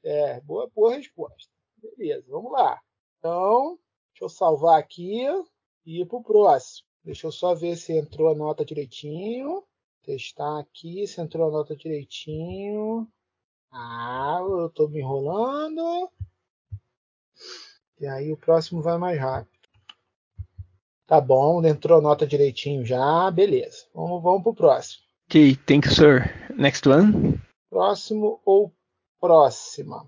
É, 0.03 0.41
boa, 0.41 0.69
boa 0.75 0.95
resposta. 0.95 1.49
Beleza, 1.77 2.25
vamos 2.27 2.51
lá. 2.51 2.77
Então, 3.17 3.79
deixa 4.11 4.25
eu 4.25 4.29
salvar 4.29 4.77
aqui 4.77 5.23
e 5.85 6.01
ir 6.01 6.05
para 6.05 6.17
o 6.17 6.23
próximo. 6.23 6.88
Deixa 7.03 7.27
eu 7.27 7.31
só 7.31 7.55
ver 7.55 7.75
se 7.75 7.97
entrou 7.97 8.29
a 8.29 8.35
nota 8.35 8.65
direitinho. 8.65 9.63
Testar 10.03 10.59
aqui 10.59 11.05
se 11.07 11.21
entrou 11.21 11.47
a 11.47 11.51
nota 11.51 11.75
direitinho. 11.75 13.07
Ah, 13.71 14.39
eu 14.41 14.67
estou 14.67 14.89
me 14.89 14.99
enrolando. 14.99 16.09
E 17.99 18.07
aí 18.07 18.31
o 18.31 18.37
próximo 18.37 18.81
vai 18.81 18.97
mais 18.97 19.19
rápido. 19.19 19.59
Tá 21.05 21.19
bom, 21.19 21.65
entrou 21.65 21.97
a 21.99 22.01
nota 22.01 22.25
direitinho 22.25 22.85
já. 22.85 23.29
Beleza. 23.31 23.85
Vamos, 23.93 24.21
vamos 24.21 24.43
pro 24.43 24.53
próximo. 24.53 25.03
Okay, 25.27 25.55
thank 25.55 25.87
you, 25.87 25.93
sir. 25.93 26.31
Next 26.55 26.87
one. 26.87 27.39
Próximo 27.69 28.39
ou 28.45 28.71
próxima? 29.19 30.05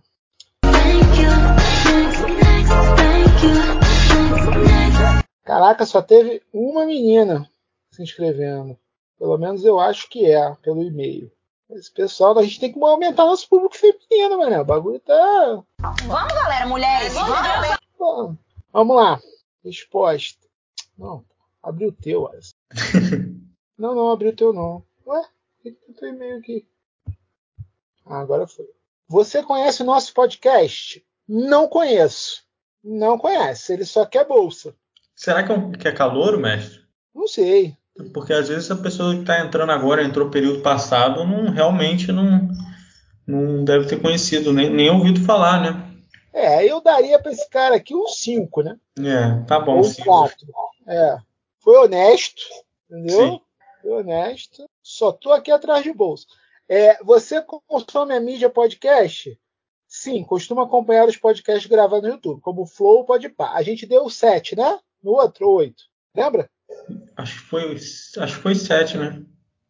Caraca, 5.44 5.86
só 5.86 6.02
teve 6.02 6.42
uma 6.54 6.86
menina 6.86 7.50
se 7.92 8.02
inscrevendo. 8.02 8.78
Pelo 9.18 9.38
menos 9.38 9.64
eu 9.64 9.80
acho 9.80 10.10
que 10.10 10.26
é, 10.26 10.56
pelo 10.62 10.84
e-mail. 10.84 11.32
Esse 11.70 11.92
pessoal, 11.92 12.38
a 12.38 12.44
gente 12.44 12.60
tem 12.60 12.74
que 12.74 12.84
aumentar 12.84 13.26
nosso 13.26 13.48
público 13.48 13.78
feminino, 13.78 14.38
mané. 14.38 14.60
O 14.60 14.66
bagulho 14.66 15.00
tá. 15.00 15.64
Vamos, 15.80 16.34
galera, 16.34 16.66
mulheres, 16.66 17.14
vamos! 17.14 18.38
Vamos 18.74 18.96
lá. 18.96 19.22
Resposta. 19.64 20.48
Não, 20.98 21.24
abriu 21.62 21.90
o 21.90 21.94
teu, 21.94 22.28
Alisson. 22.28 22.56
não, 23.78 23.96
não, 23.96 24.12
abriu 24.12 24.32
o 24.32 24.36
teu 24.36 24.52
não. 24.52 24.84
Ué, 25.06 25.22
por 25.22 25.64
que 25.64 25.72
que 25.72 25.86
tem 25.86 25.96
teu 25.96 26.10
e-mail 26.10 26.38
aqui? 26.40 26.68
Ah, 28.06 28.20
agora 28.20 28.48
foi. 28.48 28.70
Você 29.08 29.44
conhece 29.44 29.82
o 29.82 29.86
nosso 29.86 30.14
podcast? 30.14 31.06
Não 31.28 31.68
conheço. 31.68 32.44
Não 32.84 33.18
conhece. 33.18 33.74
Ele 33.74 33.86
só 33.86 34.06
quer 34.06 34.26
bolsa. 34.26 34.76
Será 35.22 35.44
que 35.44 35.52
é, 35.52 35.56
um, 35.56 35.72
que 35.72 35.88
é 35.88 35.92
calouro, 35.92 36.40
mestre? 36.40 36.80
Não 37.14 37.28
sei. 37.28 37.78
Porque 38.12 38.34
às 38.34 38.50
vezes 38.50 38.72
a 38.72 38.76
pessoa 38.76 39.14
que 39.14 39.22
está 39.22 39.40
entrando 39.40 39.72
agora, 39.72 40.04
entrou 40.04 40.32
período 40.32 40.64
passado, 40.64 41.24
não 41.24 41.52
realmente 41.52 42.12
não, 42.12 42.50
não 43.28 43.64
deve 43.64 43.86
ter 43.86 44.02
conhecido, 44.02 44.52
nem, 44.52 44.68
nem 44.68 44.90
ouvido 44.90 45.24
falar, 45.24 45.62
né? 45.62 45.92
É, 46.34 46.66
eu 46.66 46.82
daria 46.82 47.20
para 47.20 47.32
esse 47.32 47.48
cara 47.52 47.76
aqui 47.76 47.94
um 47.96 48.08
5, 48.08 48.64
né? 48.64 48.80
É, 48.98 49.46
tá 49.46 49.60
bom. 49.60 49.74
Ou 49.74 49.82
um 49.82 49.84
sim. 49.84 50.04
4. 50.04 50.36
É. 50.88 51.18
Foi 51.60 51.78
honesto, 51.78 52.42
entendeu? 52.90 53.34
Sim. 53.34 53.42
Foi 53.84 53.92
honesto. 53.92 54.68
Só 54.82 55.12
tô 55.12 55.32
aqui 55.32 55.52
atrás 55.52 55.84
de 55.84 55.94
bolsa. 55.94 56.26
É, 56.68 56.98
você 57.04 57.46
consome 57.68 58.16
a 58.16 58.20
mídia 58.20 58.50
podcast? 58.50 59.40
Sim, 59.88 60.24
costuma 60.24 60.64
acompanhar 60.64 61.08
os 61.08 61.18
podcasts 61.18 61.70
gravados 61.70 62.10
no 62.10 62.16
YouTube, 62.16 62.42
como 62.42 62.64
o 62.64 62.66
Flow 62.66 62.98
ou 62.98 63.06
Podpah. 63.06 63.52
A 63.54 63.62
gente 63.62 63.86
deu 63.86 64.10
7, 64.10 64.56
né? 64.56 64.80
No 65.04 65.12
outro, 65.12 65.50
8. 65.50 65.76
Lembra? 66.16 66.50
Acho 67.16 67.40
que 67.40 67.46
foi, 67.48 67.76
acho 67.76 68.36
que 68.36 68.42
foi 68.42 68.56
7, 68.56 68.98
né? 68.98 69.26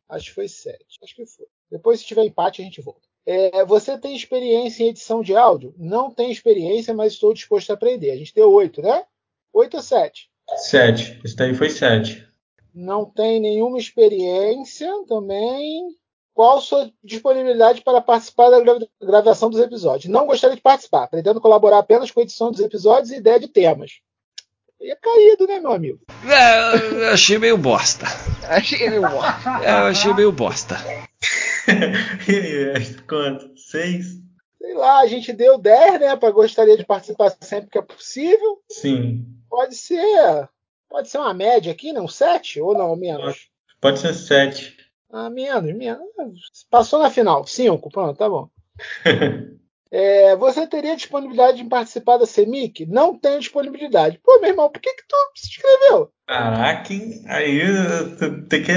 Acho 0.10 0.26
que 0.28 0.36
foi 0.36 0.48
7. 0.48 0.78
Acho 1.04 1.16
que 1.16 1.26
foi. 1.26 1.48
Depois, 1.70 2.00
se 2.00 2.06
tiver 2.06 2.26
empate, 2.26 2.62
a 2.62 2.66
gente 2.66 2.82
volta. 2.82 3.08
É, 3.26 3.64
você 3.66 3.98
tem 3.98 4.16
experiência 4.16 4.84
em 4.84 4.88
edição 4.88 5.22
de 5.22 5.36
áudio? 5.36 5.74
Não 5.78 6.12
tenho 6.12 6.32
experiência, 6.32 6.94
mas 6.94 7.14
estou 7.14 7.34
disposto 7.34 7.70
a 7.70 7.74
aprender. 7.74 8.12
A 8.12 8.18
gente 8.18 8.34
deu 8.34 8.52
8, 8.52 8.82
né? 8.82 9.06
8 9.54 9.78
ou 9.78 9.84
7? 9.84 10.30
7. 10.58 11.22
Esse 11.24 11.36
daí 11.36 11.54
foi 11.54 11.70
7. 11.70 12.28
Não 12.74 13.06
tem 13.06 13.40
nenhuma 13.40 13.78
experiência 13.78 14.90
também. 15.08 15.96
Qual 16.34 16.62
sua 16.62 16.92
disponibilidade 17.04 17.82
para 17.82 18.02
participar 18.02 18.50
da 18.50 18.60
gravação 19.02 19.50
dos 19.50 19.60
episódios? 19.60 20.12
Não 20.12 20.26
gostaria 20.26 20.56
de 20.56 20.62
participar, 20.62 21.08
pretendo 21.08 21.42
colaborar 21.42 21.80
apenas 21.80 22.10
com 22.10 22.20
a 22.20 22.24
edição 22.24 22.50
dos 22.50 22.62
episódios 22.62 23.12
e 23.12 23.18
ideia 23.18 23.40
de 23.40 23.50
temas. 23.50 24.00
Ia 24.82 24.96
caído, 24.96 25.46
né, 25.46 25.60
meu 25.60 25.72
amigo? 25.72 26.00
É, 26.26 27.04
eu 27.06 27.14
achei 27.14 27.38
meio 27.38 27.58
bosta. 27.58 28.08
Achei 28.50 28.90
meio 28.90 29.02
bosta. 29.02 29.50
É, 29.64 29.72
eu 29.72 29.86
achei 29.86 30.14
meio 30.14 30.32
bosta. 30.32 30.76
Quanto? 33.08 33.58
6? 33.58 34.06
Sei 34.58 34.74
lá, 34.74 35.00
a 35.00 35.08
gente 35.08 35.32
deu 35.32 35.58
10, 35.58 36.00
né? 36.00 36.16
Para 36.18 36.32
gostaria 36.32 36.76
de 36.76 36.84
participar 36.84 37.34
sempre 37.40 37.70
que 37.70 37.78
é 37.78 37.82
possível. 37.82 38.60
Sim. 38.70 39.26
Pode 39.50 39.76
ser. 39.76 40.50
Pode 40.90 41.08
ser 41.08 41.20
uma 41.20 41.34
média 41.34 41.72
aqui, 41.72 41.94
não? 41.94 42.08
7 42.08 42.60
ou 42.60 42.78
não, 42.78 42.96
menos? 42.96 43.48
Pode 43.80 44.00
ser 44.00 44.14
7. 44.14 44.76
Ah, 45.12 45.30
menos, 45.30 45.74
menos. 45.74 46.10
Passou 46.70 47.00
na 47.00 47.10
final. 47.10 47.46
5, 47.46 47.90
pronto, 47.90 48.18
tá 48.18 48.28
bom. 48.28 48.50
É, 49.94 50.38
você 50.38 50.66
teria 50.66 50.96
disponibilidade 50.96 51.62
em 51.62 51.68
participar 51.68 52.18
da 52.18 52.26
CEMIC? 52.26 52.86
Não 52.86 53.14
tenho 53.14 53.40
disponibilidade. 53.40 54.22
Pô, 54.24 54.40
meu 54.40 54.50
irmão, 54.50 54.70
por 54.70 54.82
que, 54.82 54.94
que 54.94 55.04
tu 55.06 55.16
se 55.36 55.50
inscreveu? 55.50 56.10
Caraca, 56.26 56.94
hein? 56.94 57.22
aí 57.28 57.60
tem 58.48 58.64
que, 58.64 58.74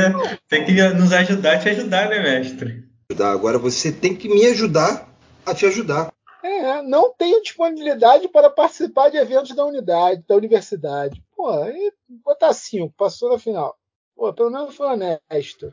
tem 0.48 0.64
que 0.64 0.72
nos 0.94 1.12
ajudar 1.12 1.54
a 1.54 1.58
te 1.60 1.68
ajudar, 1.68 2.08
né, 2.08 2.18
mestre? 2.18 2.84
Agora 3.20 3.58
você 3.58 3.92
tem 3.92 4.16
que 4.16 4.28
me 4.28 4.44
ajudar 4.46 5.08
a 5.46 5.54
te 5.54 5.66
ajudar. 5.66 6.12
É, 6.42 6.82
não 6.82 7.14
tenho 7.14 7.40
disponibilidade 7.40 8.28
para 8.28 8.50
participar 8.50 9.08
de 9.08 9.16
eventos 9.16 9.54
da 9.54 9.64
unidade, 9.64 10.24
da 10.26 10.34
universidade. 10.34 11.22
Pô, 11.36 11.48
aí 11.48 11.92
botar 12.24 12.52
5, 12.52 12.92
passou 12.96 13.30
na 13.30 13.38
final. 13.38 13.78
Pô, 14.16 14.32
pelo 14.34 14.50
menos 14.50 14.74
foi 14.74 14.88
honesto. 14.88 15.72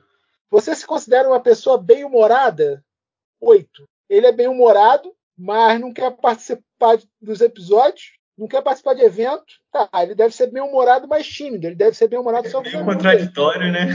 Você 0.51 0.75
se 0.75 0.85
considera 0.85 1.27
uma 1.27 1.39
pessoa 1.39 1.77
bem-humorada? 1.77 2.83
8. 3.39 3.87
Ele 4.07 4.27
é 4.27 4.31
bem-humorado, 4.31 5.13
mas 5.41 5.81
não 5.81 5.91
quer 5.91 6.11
participar 6.11 6.99
dos 7.19 7.41
episódios, 7.41 8.11
não 8.37 8.47
quer 8.47 8.61
participar 8.61 8.93
de 8.93 9.01
evento, 9.01 9.43
tá, 9.71 9.89
ele 10.03 10.13
deve 10.13 10.35
ser 10.35 10.51
bem 10.51 10.61
humorado, 10.61 11.07
mas 11.07 11.27
tímido, 11.27 11.65
ele 11.65 11.75
deve 11.75 11.97
ser 11.97 12.07
bem 12.07 12.19
humorado 12.19 12.47
só 12.47 12.61
É 12.61 12.83
contraditório, 12.83 13.71
né? 13.71 13.87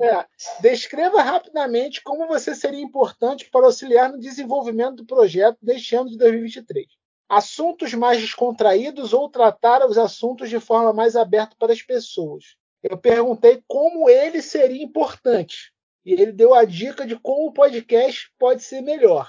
É. 0.00 0.24
Descreva 0.62 1.20
rapidamente 1.20 2.00
como 2.02 2.28
você 2.28 2.54
seria 2.54 2.80
importante 2.80 3.50
para 3.50 3.66
auxiliar 3.66 4.08
no 4.08 4.20
desenvolvimento 4.20 4.96
do 4.96 5.06
projeto 5.06 5.58
deste 5.60 5.96
ano 5.96 6.08
de 6.08 6.16
2023. 6.16 6.86
Assuntos 7.28 7.92
mais 7.94 8.20
descontraídos 8.20 9.12
ou 9.12 9.28
tratar 9.28 9.84
os 9.86 9.98
assuntos 9.98 10.48
de 10.48 10.60
forma 10.60 10.92
mais 10.92 11.16
aberta 11.16 11.56
para 11.58 11.72
as 11.72 11.82
pessoas. 11.82 12.56
Eu 12.82 12.96
perguntei 12.96 13.62
como 13.66 14.08
ele 14.08 14.40
seria 14.40 14.82
importante. 14.82 15.72
E 16.04 16.12
ele 16.12 16.32
deu 16.32 16.54
a 16.54 16.64
dica 16.64 17.04
de 17.06 17.16
como 17.16 17.48
o 17.48 17.52
podcast 17.52 18.30
pode 18.38 18.62
ser 18.62 18.80
melhor 18.80 19.28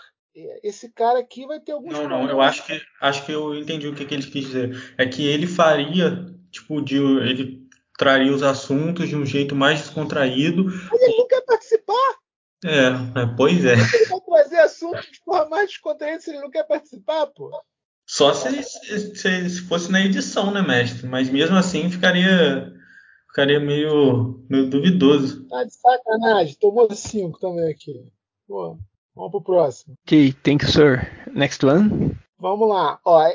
esse 0.63 0.92
cara 0.92 1.20
aqui 1.20 1.46
vai 1.46 1.60
ter 1.60 1.72
alguns 1.72 1.94
Não, 1.94 2.10
não, 2.10 2.30
eu 2.30 2.42
acho 2.42 2.65
que 2.65 2.82
acho 3.01 3.25
que 3.25 3.32
eu 3.32 3.56
entendi 3.56 3.88
o 3.88 3.96
que, 3.96 4.06
que 4.06 4.13
ele 4.13 4.30
quis 4.30 4.46
dizer. 4.46 4.96
É 4.98 5.06
que 5.06 5.25
ele 5.25 5.48
faria, 5.48 6.25
tipo, 6.51 6.82
de 6.82 6.98
ele 6.98 7.65
traria 7.98 8.34
os 8.34 8.44
assuntos 8.44 9.08
de 9.08 9.15
um 9.15 9.25
jeito 9.25 9.56
mais 9.56 9.80
descontraído. 9.82 10.65
Mas 10.65 11.01
ele 11.01 11.18
não 11.18 11.27
quer 11.27 11.42
participar. 11.42 12.15
É, 12.65 13.22
é 13.22 13.36
pois 13.38 13.63
é. 13.63 13.74
Ele 13.74 14.06
vai 14.08 14.20
trazer 14.22 14.60
assuntos 14.60 15.06
de 15.12 15.20
forma 15.24 15.50
mais 15.50 15.70
descontraída 15.70 16.20
se 16.20 16.32
ele 16.32 16.42
não 16.42 16.51
quer 16.51 16.63
participar, 16.63 17.27
pô. 17.27 17.51
Só 18.06 18.34
se, 18.34 18.62
se, 18.63 19.15
se 19.15 19.62
fosse 19.62 19.92
na 19.92 20.01
edição, 20.01 20.51
né, 20.51 20.62
mestre? 20.62 21.08
Mas 21.08 21.30
mesmo 21.30 21.56
assim 21.56 21.89
ficaria 21.89 22.72
ficaria 23.27 23.60
meio, 23.60 24.46
meio 24.50 24.70
duvidoso. 24.70 25.46
Tá 25.48 25.63
de 25.63 25.74
sacanagem. 25.74 26.56
Tomou 26.60 26.94
cinco 26.94 27.39
também 27.39 27.70
aqui. 27.70 28.08
Pô. 28.48 28.77
Vamos 29.15 29.31
pro 29.31 29.41
próximo. 29.41 29.98
Ok, 30.03 30.34
thank 30.43 30.65
you, 30.65 30.72
sir. 30.72 31.31
Next 31.31 31.65
one. 31.65 32.17
Vamos 32.38 32.67
lá. 32.67 33.00
Ó, 33.05 33.31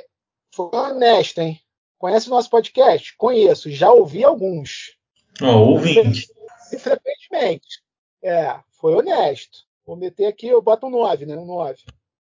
foi 0.55 0.69
honesto, 0.73 1.39
hein? 1.39 1.59
Conhece 1.99 2.29
o 2.29 2.31
nosso 2.31 2.51
podcast? 2.51 3.17
Conheço. 3.17 3.71
Já 3.71 3.91
ouvi 3.91 4.23
alguns. 4.23 4.97
Ó, 5.43 5.47
oh, 5.47 5.71
ouvinte. 5.71 6.29
E 6.73 6.79
frequentemente. 6.79 7.83
É, 8.23 8.61
foi 8.81 8.95
honesto. 8.95 9.59
Vou 9.87 9.97
meter 9.97 10.27
aqui, 10.27 10.47
eu 10.47 10.63
boto 10.63 10.87
um 10.87 10.91
9, 10.91 11.27
né? 11.27 11.37
Um 11.37 11.47
9. 11.47 11.79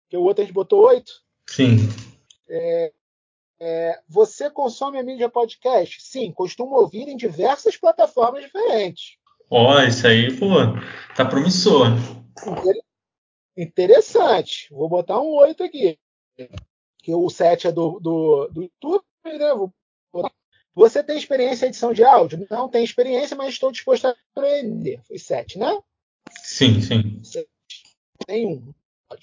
Porque 0.03 0.17
o 0.17 0.23
outro 0.23 0.43
a 0.43 0.45
gente 0.45 0.53
botou 0.53 0.85
8. 0.85 1.11
Sim. 1.49 1.77
É, 2.49 2.91
é, 3.59 3.99
você 4.07 4.49
consome 4.49 4.99
a 4.99 5.03
mídia 5.03 5.29
podcast? 5.29 6.01
Sim, 6.01 6.31
costumo 6.31 6.75
ouvir 6.75 7.07
em 7.07 7.17
diversas 7.17 7.75
plataformas 7.77 8.43
diferentes. 8.43 9.17
Ó, 9.49 9.75
oh, 9.75 9.81
isso 9.81 10.05
aí, 10.05 10.37
pô, 10.37 10.47
tá 11.15 11.25
promissor. 11.25 11.87
Interessante. 13.57 14.67
Vou 14.69 14.87
botar 14.87 15.19
um 15.19 15.33
8 15.35 15.63
aqui. 15.63 15.97
Que 16.99 17.13
o 17.13 17.29
7 17.29 17.67
é 17.67 17.71
do, 17.71 17.99
do, 17.99 18.47
do 18.49 18.61
YouTube, 18.61 19.03
né? 19.25 19.53
Vou 19.55 19.73
Você 20.75 21.03
tem 21.03 21.17
experiência 21.17 21.65
em 21.65 21.69
edição 21.69 21.91
de 21.91 22.03
áudio? 22.03 22.45
Não 22.49 22.69
tenho 22.69 22.85
experiência, 22.85 23.35
mas 23.35 23.53
estou 23.53 23.71
disposto 23.71 24.05
a 24.05 24.15
aprender. 24.35 25.01
Foi 25.07 25.17
7, 25.17 25.57
né? 25.57 25.79
Sim, 26.43 26.81
sim. 26.81 27.45
Nenhum. 28.27 28.73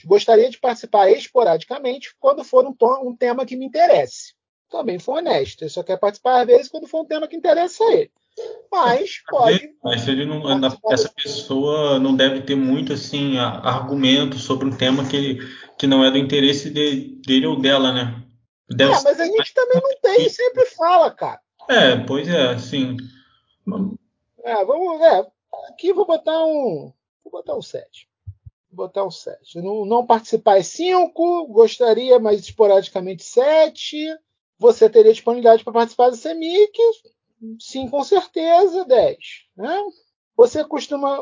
Gostaria 0.05 0.51
de 0.51 0.59
participar 0.59 1.11
esporadicamente 1.11 2.15
quando 2.19 2.43
for 2.43 2.67
um, 2.67 2.75
um 3.07 3.17
tema 3.17 3.47
que 3.47 3.57
me 3.57 3.67
interesse. 3.67 4.35
Também 4.71 4.99
foi 4.99 5.19
honesto. 5.19 5.63
Ele 5.63 5.71
só 5.71 5.83
quer 5.83 5.99
participar 5.99 6.41
às 6.41 6.47
vezes 6.47 6.69
quando 6.69 6.89
for 6.89 7.03
um 7.03 7.07
tema 7.07 7.29
que 7.29 7.37
interessa 7.37 7.85
a 7.85 7.93
ele. 7.93 8.13
Mas 8.71 9.23
pode. 9.29 9.71
Mas 9.83 10.09
ele 10.09 10.25
não, 10.25 10.43
essa 10.91 11.09
pessoa 11.09 11.99
não 12.01 12.17
deve 12.17 12.43
ter 12.43 12.57
muito 12.57 12.93
assim 12.93 13.39
argumento 13.39 14.39
sobre 14.39 14.67
um 14.67 14.77
tema 14.77 15.07
que, 15.07 15.39
que 15.79 15.87
não 15.87 16.05
é 16.05 16.11
do 16.11 16.19
interesse 16.19 16.71
de, 16.71 17.21
dele 17.25 17.47
ou 17.47 17.61
dela, 17.61 17.93
né? 17.93 18.25
Deve 18.69 18.93
é, 18.93 19.03
mas 19.03 19.21
a 19.21 19.27
gente 19.27 19.55
também 19.55 19.81
não 19.81 20.01
tem, 20.01 20.29
sempre 20.29 20.65
fala, 20.67 21.11
cara. 21.11 21.41
É, 21.69 21.97
pois 21.97 22.29
é, 22.29 22.59
sim. 22.59 22.97
É, 24.43 24.65
vamos 24.65 24.99
ver. 24.99 25.27
Aqui 25.69 25.93
vou 25.93 26.07
botar 26.07 26.45
um. 26.45 26.93
Vou 27.23 27.31
botar 27.31 27.55
um 27.55 27.63
7. 27.63 28.09
Vou 28.71 28.87
botar 28.87 29.05
um 29.05 29.11
7. 29.11 29.61
Não, 29.61 29.87
não 29.87 30.05
participar 30.05 30.59
é 30.59 30.63
5, 30.63 31.47
gostaria, 31.49 32.19
mas 32.19 32.41
esporadicamente 32.41 33.23
7. 33.23 33.97
Você 34.59 34.89
teria 34.91 35.13
disponibilidade 35.13 35.63
para 35.63 35.73
participar 35.73 36.11
do 36.11 36.17
CEMIC, 36.17 36.79
Sim, 37.59 37.89
com 37.89 38.03
certeza, 38.03 38.85
10. 38.85 39.19
Né? 39.57 39.83
Você 40.37 40.65
costuma 40.65 41.19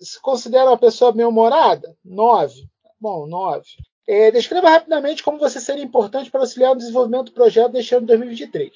se 0.00 0.20
considera 0.20 0.70
uma 0.70 0.78
pessoa 0.78 1.12
bem-humorada? 1.12 1.96
9. 2.04 2.68
Bom, 3.00 3.26
9. 3.26 3.64
É, 4.06 4.30
descreva 4.30 4.70
rapidamente 4.70 5.22
como 5.22 5.38
você 5.38 5.60
seria 5.60 5.84
importante 5.84 6.30
para 6.30 6.40
auxiliar 6.40 6.72
no 6.72 6.78
desenvolvimento 6.78 7.26
do 7.26 7.32
projeto 7.32 7.72
deste 7.72 7.94
ano 7.94 8.02
de 8.02 8.08
2023. 8.08 8.72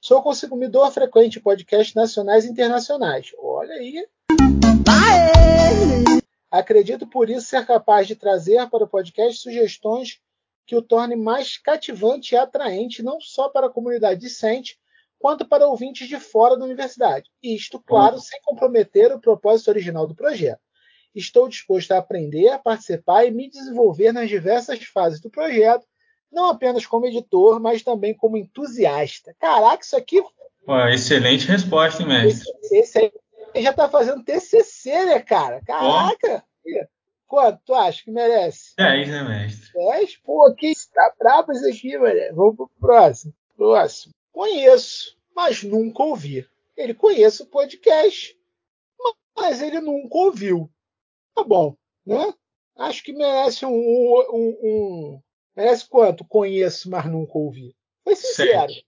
Sou 0.00 0.22
consumidor 0.22 0.90
frequente 0.90 1.34
de 1.34 1.40
podcasts 1.40 1.94
nacionais 1.94 2.44
e 2.44 2.50
internacionais. 2.50 3.32
Olha 3.38 3.74
aí. 3.74 4.06
Aê! 4.88 6.20
Acredito 6.50 7.06
por 7.06 7.28
isso 7.28 7.46
ser 7.46 7.66
capaz 7.66 8.06
de 8.06 8.16
trazer 8.16 8.68
para 8.70 8.84
o 8.84 8.88
podcast 8.88 9.42
sugestões 9.42 10.20
que 10.66 10.74
o 10.74 10.82
torne 10.82 11.16
mais 11.16 11.58
cativante 11.58 12.34
e 12.34 12.38
atraente, 12.38 13.02
não 13.02 13.20
só 13.20 13.48
para 13.48 13.66
a 13.66 13.70
comunidade 13.70 14.20
discente, 14.20 14.79
quanto 15.20 15.46
para 15.46 15.68
ouvintes 15.68 16.08
de 16.08 16.18
fora 16.18 16.56
da 16.56 16.64
universidade. 16.64 17.30
Isto, 17.42 17.78
claro, 17.78 18.14
uhum. 18.14 18.20
sem 18.20 18.40
comprometer 18.42 19.12
o 19.12 19.20
propósito 19.20 19.68
original 19.68 20.06
do 20.06 20.14
projeto. 20.14 20.60
Estou 21.14 21.46
disposto 21.46 21.92
a 21.92 21.98
aprender, 21.98 22.48
a 22.48 22.58
participar 22.58 23.26
e 23.26 23.30
me 23.30 23.50
desenvolver 23.50 24.12
nas 24.12 24.28
diversas 24.28 24.82
fases 24.84 25.20
do 25.20 25.30
projeto, 25.30 25.84
não 26.32 26.48
apenas 26.48 26.86
como 26.86 27.06
editor, 27.06 27.60
mas 27.60 27.82
também 27.82 28.14
como 28.14 28.36
entusiasta. 28.36 29.34
Caraca, 29.38 29.84
isso 29.84 29.96
aqui. 29.96 30.22
Ué, 30.66 30.94
excelente 30.94 31.46
resposta, 31.46 32.02
hein, 32.02 32.08
mestre? 32.08 32.50
Esse, 32.62 32.76
esse 32.76 32.98
aí 33.54 33.62
já 33.62 33.70
está 33.70 33.88
fazendo 33.88 34.24
TCC, 34.24 35.04
né, 35.04 35.20
cara? 35.20 35.60
Caraca! 35.66 36.42
Quanto 37.26 37.60
tu 37.64 37.74
acha 37.74 38.02
que 38.02 38.10
merece? 38.10 38.74
10, 38.76 39.08
né, 39.08 39.22
mestre? 39.24 39.72
10? 39.74 40.16
Pô, 40.18 40.46
aqui 40.46 40.68
está 40.68 41.12
brabo 41.18 41.52
isso 41.52 41.68
aqui, 41.68 41.98
velho. 41.98 42.34
Vamos 42.34 42.56
pro 42.56 42.70
próximo. 42.80 43.34
Próximo. 43.56 44.14
Conheço, 44.32 45.16
mas 45.34 45.62
nunca 45.62 46.02
ouvi. 46.02 46.46
Ele 46.76 46.94
conhece 46.94 47.42
o 47.42 47.46
podcast, 47.46 48.36
mas 49.36 49.60
ele 49.60 49.80
nunca 49.80 50.16
ouviu. 50.16 50.70
Tá 51.34 51.44
bom, 51.44 51.76
né? 52.06 52.32
Acho 52.76 53.02
que 53.02 53.12
merece 53.12 53.66
um, 53.66 53.70
um, 53.70 54.58
um 54.62 55.22
merece 55.56 55.88
quanto? 55.88 56.24
Conheço, 56.24 56.90
mas 56.90 57.04
nunca 57.06 57.36
ouvi. 57.36 57.74
Foi 58.04 58.16
sincero. 58.16 58.72
Sete. 58.72 58.86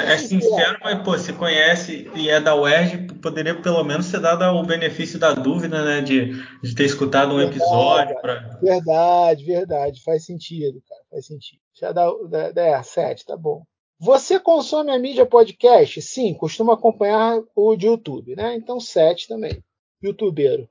É 0.00 0.18
sincero, 0.18 0.78
mas 0.82 1.00
pô, 1.04 1.16
se 1.16 1.32
conhece 1.32 2.10
e 2.16 2.28
é 2.28 2.40
da 2.40 2.56
UERJ, 2.56 3.06
poderia 3.22 3.54
pelo 3.62 3.84
menos 3.84 4.10
ter 4.10 4.18
dado 4.18 4.42
o 4.56 4.64
benefício 4.64 5.16
da 5.16 5.32
dúvida, 5.32 5.84
né? 5.84 6.00
De, 6.00 6.32
de 6.60 6.74
ter 6.74 6.84
escutado 6.84 7.32
um 7.32 7.36
verdade, 7.36 7.56
episódio. 7.56 8.20
Pra... 8.20 8.58
Verdade, 8.60 9.44
verdade. 9.44 10.02
Faz 10.02 10.24
sentido, 10.24 10.82
cara. 10.88 11.02
Faz 11.08 11.26
sentido. 11.26 11.60
Já 11.72 11.92
dá, 11.92 12.10
dá, 12.28 12.50
dá 12.50 12.82
sete, 12.82 13.24
tá 13.24 13.36
bom. 13.36 13.62
Você 14.02 14.40
consome 14.40 14.90
a 14.90 14.98
mídia 14.98 15.26
podcast? 15.26 16.00
Sim, 16.00 16.32
costuma 16.32 16.72
acompanhar 16.72 17.38
o 17.54 17.76
de 17.76 17.86
YouTube, 17.86 18.34
né? 18.34 18.54
Então, 18.54 18.80
sete 18.80 19.28
também. 19.28 19.62
Youtubeiro. 20.02 20.66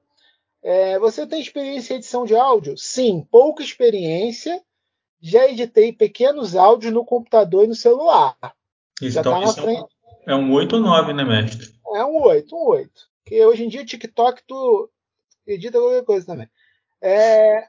É, 0.64 0.98
você 0.98 1.28
tem 1.28 1.40
experiência 1.40 1.94
em 1.94 1.98
edição 1.98 2.26
de 2.26 2.36
áudio? 2.36 2.76
Sim, 2.76 3.22
pouca 3.30 3.62
experiência. 3.62 4.60
Já 5.22 5.48
editei 5.48 5.94
pequenos 5.94 6.56
áudios 6.56 6.92
no 6.92 7.06
computador 7.06 7.66
e 7.66 7.68
no 7.68 7.76
celular. 7.76 8.36
Isso, 9.00 9.12
Já 9.12 9.22
então, 9.22 9.34
tá 9.34 9.44
isso 9.44 9.62
frente. 9.62 9.86
é 10.26 10.34
um 10.36 10.52
8 10.52 10.78
ou 10.78 10.82
9, 10.82 11.14
né, 11.14 11.24
mestre? 11.24 11.68
É 11.94 12.04
um 12.04 12.24
8, 12.24 12.56
um 12.56 12.68
8. 12.68 12.92
Porque 13.24 13.46
hoje 13.46 13.64
em 13.64 13.70
dia, 13.70 13.86
TikTok, 13.86 14.42
tu 14.48 14.90
edita 15.46 15.78
qualquer 15.78 16.04
coisa 16.04 16.26
também. 16.26 16.50
É, 17.00 17.64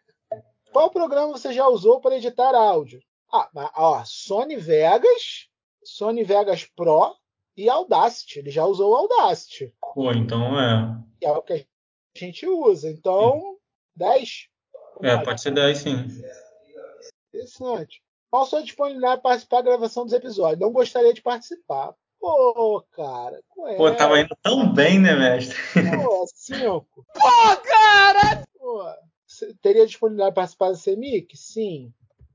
qual 0.72 0.90
programa 0.90 1.32
você 1.32 1.52
já 1.52 1.68
usou 1.68 2.00
para 2.00 2.16
editar 2.16 2.54
áudio? 2.54 3.02
Ah, 3.30 3.48
ó, 3.76 4.02
Sony 4.06 4.56
Vegas, 4.56 5.49
Sony 5.90 6.22
Vegas 6.22 6.64
Pro 6.64 7.16
e 7.56 7.68
Audacity. 7.68 8.38
Ele 8.38 8.50
já 8.50 8.64
usou 8.64 8.92
o 8.92 8.94
Audacity. 8.94 9.74
Pô, 9.80 10.12
então 10.12 10.58
é. 10.58 10.96
Que 11.20 11.26
é 11.26 11.32
o 11.32 11.42
que 11.42 11.52
a 11.52 12.18
gente 12.18 12.46
usa. 12.46 12.88
Então, 12.88 13.56
10. 13.96 14.48
É, 15.02 15.18
pode 15.18 15.40
ser 15.40 15.50
10, 15.50 15.78
sim. 15.78 15.96
Interessante. 17.28 18.02
Qual 18.30 18.46
sua 18.46 18.62
disponibilidade 18.62 19.20
para 19.20 19.30
participar 19.30 19.56
da 19.62 19.70
gravação 19.70 20.04
dos 20.04 20.12
episódios? 20.12 20.60
Não 20.60 20.72
gostaria 20.72 21.12
de 21.12 21.20
participar. 21.20 21.92
Pô, 22.20 22.84
cara. 22.92 23.42
É? 23.66 23.76
Pô, 23.76 23.90
tava 23.92 24.20
indo 24.20 24.36
tão 24.42 24.72
bem, 24.72 25.00
né, 25.00 25.16
mestre? 25.16 25.56
Pô, 26.04 26.24
cinco. 26.32 27.04
Pô, 27.14 27.56
cara! 27.64 28.44
Pô, 28.56 28.84
teria 29.60 29.86
disponibilidade 29.86 30.34
para 30.34 30.42
participar 30.42 30.68
da 30.68 30.76
CEMIC? 30.76 31.36
Sim. 31.36 31.92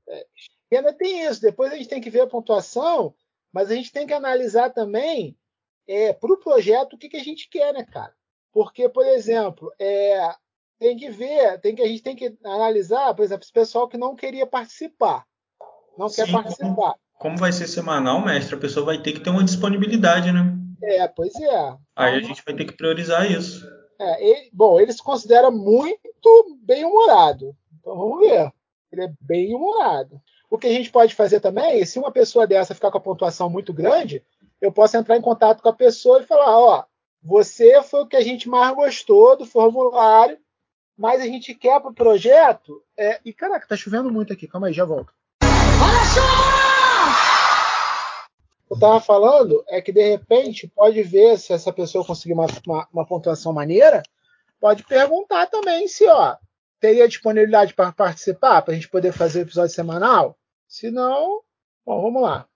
É. 0.08 0.26
E 0.70 0.76
ainda 0.76 0.92
tem 0.92 1.24
isso. 1.24 1.40
Depois 1.40 1.72
a 1.72 1.76
gente 1.76 1.88
tem 1.88 2.00
que 2.00 2.10
ver 2.10 2.22
a 2.22 2.26
pontuação, 2.26 3.14
mas 3.56 3.70
a 3.70 3.74
gente 3.74 3.90
tem 3.90 4.06
que 4.06 4.12
analisar 4.12 4.68
também 4.68 5.34
é, 5.88 6.12
para 6.12 6.30
o 6.30 6.36
projeto 6.36 6.92
o 6.92 6.98
que, 6.98 7.08
que 7.08 7.16
a 7.16 7.24
gente 7.24 7.48
quer, 7.48 7.72
né, 7.72 7.86
cara? 7.86 8.12
Porque, 8.52 8.86
por 8.86 9.06
exemplo, 9.06 9.72
é, 9.78 10.30
tem 10.78 10.94
que 10.94 11.08
ver, 11.08 11.58
tem 11.62 11.74
que, 11.74 11.80
a 11.80 11.88
gente 11.88 12.02
tem 12.02 12.14
que 12.14 12.36
analisar, 12.44 13.14
por 13.14 13.24
exemplo, 13.24 13.44
esse 13.44 13.52
pessoal 13.52 13.88
que 13.88 13.96
não 13.96 14.14
queria 14.14 14.46
participar 14.46 15.24
não 15.96 16.06
Sim, 16.10 16.26
quer 16.26 16.32
participar. 16.32 16.96
Como, 17.18 17.38
vai 17.38 17.50
ser 17.50 17.66
semanal, 17.66 18.22
mestre, 18.22 18.56
a 18.56 18.60
pessoa 18.60 18.84
vai 18.84 19.00
ter 19.00 19.12
que 19.12 19.20
ter 19.20 19.30
uma 19.30 19.42
disponibilidade, 19.42 20.30
né? 20.32 20.54
É, 20.82 21.08
pois 21.08 21.34
é. 21.40 21.76
Aí 21.96 22.14
a 22.14 22.20
gente 22.20 22.42
vai 22.44 22.54
ter 22.54 22.66
que 22.66 22.76
priorizar 22.76 23.30
isso. 23.30 23.66
É, 23.98 24.22
ele, 24.22 24.50
bom, 24.52 24.78
ele 24.78 24.92
se 24.92 25.02
considera 25.02 25.50
muito 25.50 26.58
bem-humorado. 26.60 27.56
Então 27.80 27.96
vamos 27.96 28.18
ver. 28.18 28.52
Ele 28.92 29.04
é 29.04 29.12
bem-humorado. 29.18 30.20
O 30.48 30.58
que 30.58 30.66
a 30.66 30.72
gente 30.72 30.90
pode 30.90 31.14
fazer 31.14 31.40
também, 31.40 31.84
se 31.84 31.98
uma 31.98 32.12
pessoa 32.12 32.46
dessa 32.46 32.74
ficar 32.74 32.90
com 32.90 32.98
a 32.98 33.00
pontuação 33.00 33.50
muito 33.50 33.72
grande, 33.72 34.24
eu 34.60 34.70
posso 34.70 34.96
entrar 34.96 35.16
em 35.16 35.20
contato 35.20 35.60
com 35.60 35.68
a 35.68 35.72
pessoa 35.72 36.20
e 36.20 36.26
falar: 36.26 36.58
ó, 36.58 36.84
você 37.22 37.82
foi 37.82 38.02
o 38.02 38.06
que 38.06 38.16
a 38.16 38.22
gente 38.22 38.48
mais 38.48 38.74
gostou 38.74 39.36
do 39.36 39.44
formulário, 39.44 40.38
mas 40.96 41.20
a 41.20 41.24
gente 41.24 41.54
quer 41.54 41.80
para 41.80 41.90
o 41.90 41.94
projeto. 41.94 42.82
É... 42.96 43.20
E 43.24 43.32
caraca, 43.32 43.66
tá 43.66 43.76
chovendo 43.76 44.10
muito 44.12 44.32
aqui. 44.32 44.46
Calma 44.46 44.68
aí, 44.68 44.72
já 44.72 44.84
volto. 44.84 45.12
Eu 48.68 48.74
estava 48.74 49.00
falando 49.00 49.64
é 49.68 49.80
que 49.80 49.92
de 49.92 50.10
repente 50.10 50.68
pode 50.68 51.02
ver 51.02 51.38
se 51.38 51.52
essa 51.52 51.72
pessoa 51.72 52.04
conseguir 52.04 52.34
uma, 52.34 52.46
uma, 52.66 52.88
uma 52.92 53.06
pontuação 53.06 53.52
maneira, 53.52 54.02
pode 54.60 54.84
perguntar 54.84 55.46
também 55.46 55.86
se 55.86 56.06
ó 56.08 56.36
teria 56.80 57.08
disponibilidade 57.08 57.74
para 57.74 57.92
participar, 57.92 58.62
para 58.62 58.72
a 58.72 58.74
gente 58.74 58.88
poder 58.88 59.12
fazer 59.12 59.40
o 59.40 59.42
episódio 59.42 59.74
semanal. 59.74 60.36
Se 60.68 60.90
não, 60.90 61.40
bom, 61.84 62.02
vamos 62.02 62.22
lá. 62.22 62.46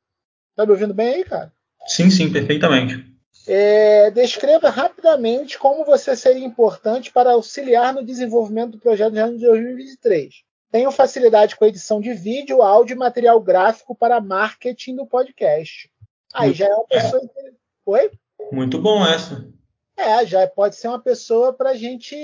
Tá 0.54 0.66
me 0.66 0.72
ouvindo 0.72 0.94
bem 0.94 1.14
aí, 1.14 1.24
cara? 1.24 1.52
Sim, 1.86 2.10
sim, 2.10 2.32
perfeitamente. 2.32 3.10
É, 3.46 4.10
descreva 4.10 4.68
rapidamente 4.68 5.58
como 5.58 5.84
você 5.84 6.14
seria 6.14 6.44
importante 6.44 7.10
para 7.12 7.32
auxiliar 7.32 7.94
no 7.94 8.04
desenvolvimento 8.04 8.72
do 8.72 8.78
projeto 8.78 9.12
de 9.12 9.18
ano 9.18 9.38
de 9.38 9.46
2023. 9.46 10.42
Tenho 10.70 10.92
facilidade 10.92 11.56
com 11.56 11.64
edição 11.64 12.00
de 12.00 12.12
vídeo, 12.12 12.62
áudio 12.62 12.94
e 12.94 12.98
material 12.98 13.40
gráfico 13.40 13.94
para 13.94 14.20
marketing 14.20 14.96
do 14.96 15.06
podcast. 15.06 15.90
Aí 16.32 16.52
já 16.52 16.66
é 16.66 16.74
uma 16.74 16.86
pessoa. 16.86 17.22
É. 17.24 17.50
Oi? 17.86 18.10
Muito 18.52 18.80
bom 18.80 19.04
essa. 19.04 19.48
É, 19.96 20.24
já 20.24 20.46
pode 20.46 20.76
ser 20.76 20.88
uma 20.88 21.00
pessoa 21.00 21.52
para 21.52 21.70
a 21.70 21.76
gente 21.76 22.16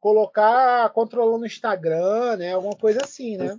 colocar 0.00 0.88
controlando 0.90 1.44
o 1.44 1.46
Instagram, 1.46 2.36
né? 2.36 2.52
Alguma 2.52 2.76
coisa 2.76 3.00
assim, 3.02 3.36
né? 3.36 3.58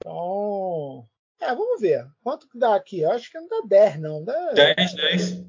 Então. 0.00 1.08
É, 1.40 1.54
vamos 1.54 1.80
ver. 1.80 2.06
Quanto 2.22 2.48
que 2.48 2.58
dá 2.58 2.74
aqui? 2.74 3.00
Eu 3.00 3.10
acho 3.12 3.30
que 3.30 3.38
não 3.38 3.48
dá 3.48 3.60
10, 3.66 4.00
não. 4.00 4.24
Dá... 4.24 4.52
10, 4.52 4.94
10. 4.94 5.44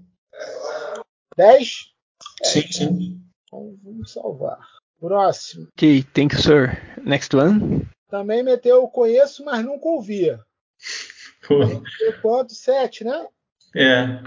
10? 1.36 1.94
Sim, 2.44 2.60
é, 2.60 2.72
sim. 2.72 3.22
Então 3.46 3.78
vamos 3.84 4.12
salvar. 4.12 4.60
Próximo. 5.00 5.68
Ok, 5.74 6.04
thank 6.14 6.36
you, 6.36 6.42
sir. 6.42 7.04
Next 7.04 7.36
one. 7.36 7.88
Também 8.10 8.42
meteu 8.42 8.88
conheço, 8.88 9.44
mas 9.46 9.64
nunca 9.64 9.88
ouvia. 9.88 10.44
Meteu 11.50 12.22
quanto? 12.22 12.54
Sete, 12.54 13.04
né? 13.04 13.28
É. 13.76 14.22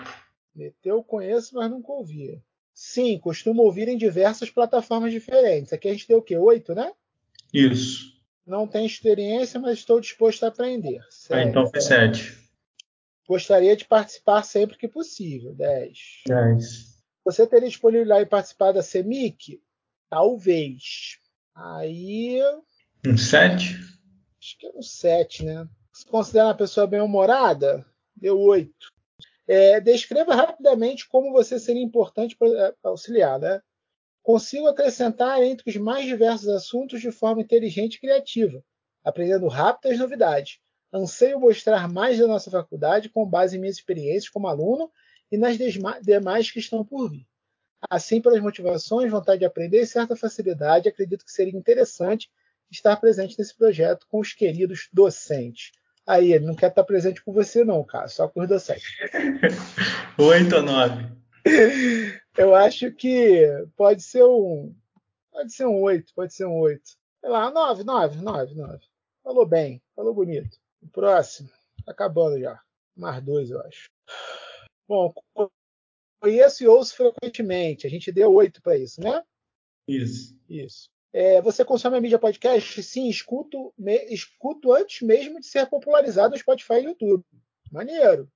Meteu 0.54 1.02
conheço, 1.02 1.54
mas 1.54 1.70
nunca 1.70 1.92
ouvia. 1.92 2.40
Sim, 2.72 3.18
costumo 3.18 3.62
ouvir 3.62 3.88
em 3.88 3.96
diversas 3.96 4.48
plataformas 4.48 5.12
diferentes. 5.12 5.72
Aqui 5.72 5.88
a 5.88 5.92
gente 5.92 6.08
deu 6.08 6.18
o 6.18 6.22
quê? 6.22 6.36
Oito, 6.36 6.74
né? 6.74 6.92
Isso. 7.52 8.19
Não 8.46 8.66
tenho 8.66 8.86
experiência, 8.86 9.60
mas 9.60 9.78
estou 9.78 10.00
disposto 10.00 10.44
a 10.44 10.48
aprender. 10.48 11.00
Ah, 11.30 11.42
então 11.42 11.66
foi 11.66 11.80
sete. 11.80 12.38
Gostaria 13.28 13.76
de 13.76 13.84
participar 13.84 14.42
sempre 14.42 14.76
que 14.76 14.88
possível. 14.88 15.54
Dez. 15.54 16.22
Dez. 16.26 16.90
Você 17.24 17.46
teria 17.46 17.68
disponibilidade 17.68 18.24
em 18.24 18.28
participar 18.28 18.72
da 18.72 18.82
CEMIC? 18.82 19.62
Talvez. 20.08 21.18
Aí. 21.54 22.40
Um 23.06 23.16
7? 23.16 23.76
Acho 24.40 24.58
que 24.58 24.66
é 24.66 24.70
um 24.74 24.82
7, 24.82 25.44
né? 25.44 25.68
Se 25.92 26.04
considera 26.06 26.46
uma 26.46 26.56
pessoa 26.56 26.86
bem-humorada, 26.86 27.86
deu 28.16 28.38
8. 28.38 28.72
É, 29.46 29.80
descreva 29.80 30.34
rapidamente 30.34 31.08
como 31.08 31.32
você 31.32 31.58
seria 31.58 31.82
importante 31.82 32.36
para 32.36 32.48
é, 32.48 32.74
auxiliar, 32.82 33.38
né? 33.38 33.60
Consigo 34.22 34.66
acrescentar 34.66 35.42
entre 35.42 35.68
os 35.68 35.76
mais 35.76 36.04
diversos 36.04 36.48
assuntos 36.48 37.00
de 37.00 37.10
forma 37.10 37.42
inteligente 37.42 37.94
e 37.94 38.00
criativa, 38.00 38.62
aprendendo 39.02 39.48
rápido 39.48 39.92
as 39.92 39.98
novidades. 39.98 40.58
Anseio 40.92 41.38
mostrar 41.40 41.88
mais 41.88 42.18
da 42.18 42.26
nossa 42.26 42.50
faculdade 42.50 43.08
com 43.08 43.24
base 43.24 43.56
em 43.56 43.60
minhas 43.60 43.76
experiências 43.76 44.28
como 44.28 44.48
aluno 44.48 44.90
e 45.30 45.38
nas 45.38 45.56
demais 46.02 46.50
que 46.50 46.58
estão 46.58 46.84
por 46.84 47.08
vir. 47.08 47.26
Assim, 47.88 48.20
pelas 48.20 48.40
motivações, 48.40 49.10
vontade 49.10 49.38
de 49.38 49.46
aprender 49.46 49.80
e 49.80 49.86
certa 49.86 50.14
facilidade, 50.14 50.88
acredito 50.88 51.24
que 51.24 51.32
seria 51.32 51.56
interessante 51.56 52.28
estar 52.70 52.96
presente 52.96 53.38
nesse 53.38 53.56
projeto 53.56 54.06
com 54.08 54.18
os 54.18 54.32
queridos 54.32 54.88
docentes. 54.92 55.72
Aí, 56.06 56.32
ele 56.32 56.44
não 56.44 56.54
quer 56.54 56.68
estar 56.68 56.84
presente 56.84 57.22
com 57.22 57.32
você, 57.32 57.64
não, 57.64 57.82
cara, 57.84 58.08
só 58.08 58.28
com 58.28 58.40
os 58.40 58.48
docentes. 58.48 58.84
Oito 60.18 60.56
ou 60.56 60.62
nove? 60.62 61.06
Eu 62.36 62.54
acho 62.54 62.92
que 62.92 63.46
pode 63.76 64.02
ser 64.02 64.24
um. 64.24 64.74
Pode 65.30 65.52
ser 65.52 65.66
um 65.66 65.80
oito, 65.82 66.12
pode 66.14 66.34
ser 66.34 66.46
um 66.46 66.58
oito. 66.60 66.90
Sei 67.20 67.28
lá, 67.28 67.50
nove, 67.50 67.84
nove, 67.84 68.20
nove, 68.20 68.54
nove. 68.54 68.84
Falou 69.22 69.46
bem, 69.46 69.82
falou 69.94 70.14
bonito. 70.14 70.58
O 70.82 70.88
próximo, 70.88 71.50
tá 71.84 71.92
acabando 71.92 72.38
já. 72.40 72.60
Mais 72.96 73.22
dois, 73.22 73.50
eu 73.50 73.60
acho. 73.62 73.90
Bom, 74.88 75.12
conheço 76.20 76.64
e 76.64 76.68
ouço 76.68 76.96
frequentemente. 76.96 77.86
A 77.86 77.90
gente 77.90 78.10
deu 78.10 78.32
oito 78.32 78.62
para 78.62 78.76
isso, 78.76 79.00
né? 79.00 79.22
Isso. 79.86 80.36
Isso. 80.48 80.88
É, 81.12 81.42
você 81.42 81.64
consome 81.64 81.96
a 81.96 82.00
mídia 82.00 82.18
podcast? 82.18 82.82
Sim, 82.82 83.08
escuto, 83.08 83.74
me, 83.76 83.96
escuto 84.12 84.72
antes 84.72 85.02
mesmo 85.02 85.40
de 85.40 85.46
ser 85.46 85.68
popularizado 85.68 86.30
no 86.30 86.38
Spotify 86.38 86.74
e 86.74 86.84
YouTube. 86.84 87.24
Maneiro. 87.70 88.30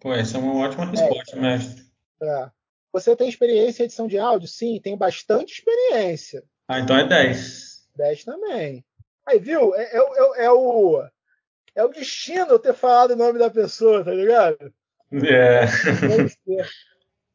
Pô, 0.00 0.12
essa 0.12 0.36
é 0.36 0.40
uma 0.40 0.54
ótima 0.56 0.86
resposta, 0.86 1.36
é, 1.36 1.40
mestre. 1.40 1.84
É. 2.22 2.50
Você 2.92 3.14
tem 3.14 3.28
experiência 3.28 3.82
em 3.82 3.86
edição 3.86 4.06
de 4.06 4.18
áudio? 4.18 4.48
Sim, 4.48 4.80
tenho 4.82 4.96
bastante 4.96 5.54
experiência. 5.54 6.42
Ah, 6.66 6.80
então 6.80 6.96
é 6.96 7.06
10. 7.06 7.88
10 7.96 8.24
também. 8.24 8.84
Aí, 9.26 9.38
viu? 9.38 9.74
É, 9.74 9.82
é, 9.82 9.98
é, 9.98 10.44
é, 10.44 10.50
o, 10.50 11.08
é 11.74 11.84
o 11.84 11.88
destino 11.88 12.46
eu 12.50 12.58
ter 12.58 12.74
falado 12.74 13.12
o 13.12 13.16
nome 13.16 13.38
da 13.38 13.50
pessoa, 13.50 14.04
tá 14.04 14.12
ligado? 14.12 14.72
É. 15.12 15.66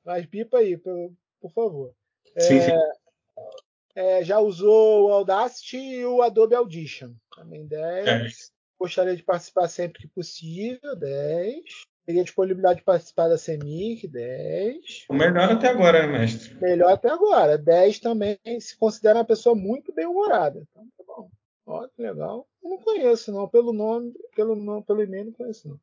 Mas 0.05 0.25
pipa 0.25 0.59
aí, 0.59 0.77
por, 0.77 1.13
por 1.41 1.51
favor. 1.51 1.95
Sim, 2.37 2.61
sim. 2.61 2.71
É, 2.71 4.19
é, 4.19 4.23
já 4.23 4.39
usou 4.39 5.07
o 5.07 5.11
Audacity 5.13 5.77
e 5.77 6.05
o 6.05 6.21
Adobe 6.21 6.55
Audition. 6.55 7.13
Também 7.35 7.65
10. 7.65 8.51
Gostaria 8.77 9.15
de 9.15 9.23
participar 9.23 9.69
sempre 9.69 10.01
que 10.01 10.07
possível, 10.07 10.95
10. 10.95 11.63
Teria 12.05 12.23
disponibilidade 12.23 12.79
de 12.79 12.85
participar 12.85 13.27
da 13.27 13.37
CEMIC, 13.37 14.07
10. 14.07 15.05
O 15.09 15.13
melhor 15.13 15.51
até 15.51 15.69
agora, 15.69 16.05
né, 16.05 16.19
mestre? 16.19 16.55
Melhor 16.61 16.91
até 16.91 17.09
agora. 17.09 17.57
10 17.57 17.99
também 17.99 18.37
se 18.59 18.77
considera 18.77 19.17
uma 19.17 19.25
pessoa 19.25 19.55
muito 19.55 19.91
bem-humorada. 19.93 20.67
Então 20.69 20.87
tá 20.95 21.03
bom. 21.07 21.29
Ó, 21.65 21.87
que 21.87 22.01
legal. 22.01 22.47
Eu 22.63 22.69
não 22.69 22.77
conheço, 22.77 23.31
não. 23.31 23.47
Pelo 23.47 23.73
nome, 23.73 24.13
pelo, 24.35 24.55
não, 24.55 24.83
pelo 24.83 25.01
e-mail, 25.01 25.25
não 25.25 25.33
conheço, 25.33 25.67
não. 25.67 25.79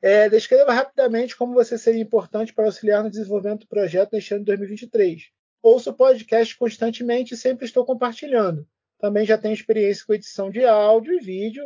É, 0.00 0.28
descreva 0.28 0.72
rapidamente 0.72 1.36
como 1.36 1.54
você 1.54 1.76
seria 1.76 2.02
importante 2.02 2.54
para 2.54 2.66
auxiliar 2.66 3.02
no 3.02 3.10
desenvolvimento 3.10 3.60
do 3.60 3.68
projeto 3.68 4.12
neste 4.12 4.32
ano 4.32 4.44
de 4.44 4.46
2023. 4.46 5.30
Ouço 5.62 5.90
o 5.90 5.94
podcast 5.94 6.56
constantemente 6.56 7.34
e 7.34 7.36
sempre 7.36 7.66
estou 7.66 7.84
compartilhando. 7.84 8.66
Também 8.98 9.26
já 9.26 9.36
tenho 9.36 9.54
experiência 9.54 10.04
com 10.06 10.14
edição 10.14 10.50
de 10.50 10.64
áudio 10.64 11.14
e 11.14 11.20
vídeo 11.20 11.62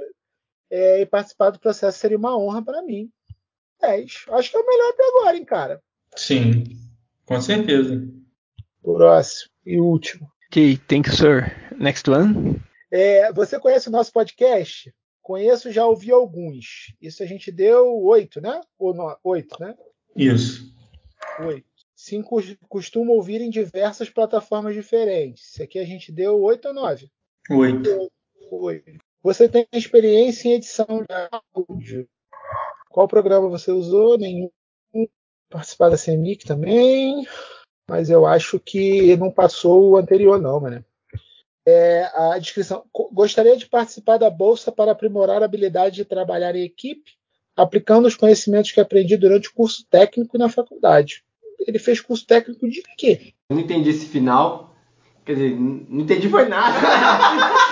é, 0.70 1.01
e 1.01 1.07
participar 1.07 1.51
do 1.51 1.61
processo 1.61 1.99
seria 1.99 2.18
uma 2.18 2.37
honra 2.37 2.64
para 2.64 2.83
mim. 2.83 3.11
10. 3.81 4.27
Acho 4.31 4.51
que 4.51 4.57
é 4.57 4.61
o 4.61 4.66
melhor 4.66 4.90
até 4.90 5.09
agora, 5.09 5.37
hein, 5.37 5.45
cara. 5.45 5.83
Sim, 6.16 6.64
com 7.25 7.40
certeza. 7.40 8.07
Próximo 8.83 9.51
e 9.64 9.81
último. 9.81 10.31
Ok, 10.49 10.79
thank 10.88 11.09
you, 11.09 11.16
sir. 11.16 11.77
Next 11.79 12.09
one. 12.11 12.61
É, 12.90 13.33
você 13.33 13.59
conhece 13.59 13.88
o 13.88 13.93
nosso 13.93 14.12
podcast? 14.12 14.93
Conheço, 15.23 15.71
já 15.71 15.87
ouvi 15.87 16.11
alguns. 16.11 16.93
Isso 17.01 17.23
a 17.23 17.27
gente 17.27 17.53
deu 17.53 18.03
oito, 18.03 18.40
né? 18.40 18.61
Ou 18.79 18.93
não, 18.93 19.16
oito, 19.23 19.57
né? 19.61 19.77
Isso. 20.16 20.75
Oito. 21.40 21.71
Sim, 21.95 22.25
costumo 22.69 23.12
ouvir 23.12 23.40
em 23.40 23.51
diversas 23.51 24.09
plataformas 24.09 24.75
diferentes. 24.75 25.51
Isso 25.51 25.62
aqui 25.62 25.79
a 25.79 25.85
gente 25.85 26.11
deu 26.11 26.40
oito 26.40 26.69
ou 26.69 26.75
nove? 26.75 27.11
Oito. 27.51 28.11
Oito. 28.51 28.99
Você 29.23 29.49
tem 29.49 29.66
experiência 29.73 30.49
em 30.49 30.55
edição 30.55 30.87
de 30.87 31.29
áudio? 31.55 32.09
Qual 32.90 33.07
programa 33.07 33.48
você 33.48 33.70
usou? 33.70 34.18
Nenhum. 34.18 34.50
Participar 35.48 35.88
da 35.88 35.96
CMIC 35.96 36.44
também. 36.44 37.26
Mas 37.88 38.11
eu 38.11 38.26
acho 38.26 38.59
que 38.59 39.16
não 39.16 39.31
passou 39.31 39.90
o 39.90 39.96
anterior, 39.96 40.40
não, 40.40 40.61
mano. 40.61 40.85
É, 41.66 42.11
a 42.14 42.38
descrição. 42.38 42.85
Gostaria 43.12 43.57
de 43.57 43.66
participar 43.68 44.18
da 44.18 44.29
Bolsa 44.29 44.72
para 44.72 44.92
aprimorar 44.92 45.40
a 45.42 45.44
habilidade 45.44 45.96
de 45.96 46.05
trabalhar 46.05 46.55
em 46.55 46.64
equipe, 46.64 47.12
aplicando 47.57 48.07
os 48.07 48.16
conhecimentos 48.16 48.72
que 48.72 48.81
aprendi 48.81 49.16
durante 49.16 49.48
o 49.48 49.55
curso 49.55 49.87
técnico 49.88 50.37
na 50.37 50.48
faculdade. 50.48 51.22
Ele 51.59 51.79
fez 51.79 52.00
curso 52.00 52.26
técnico 52.26 52.68
de 52.68 52.83
quê? 52.96 53.35
Não 53.50 53.61
entendi 53.61 53.90
esse 53.90 54.07
final. 54.07 54.74
Quer 55.24 55.35
dizer, 55.35 55.57
não 55.57 56.00
entendi 56.00 56.29
foi 56.29 56.48
nada. 56.48 56.76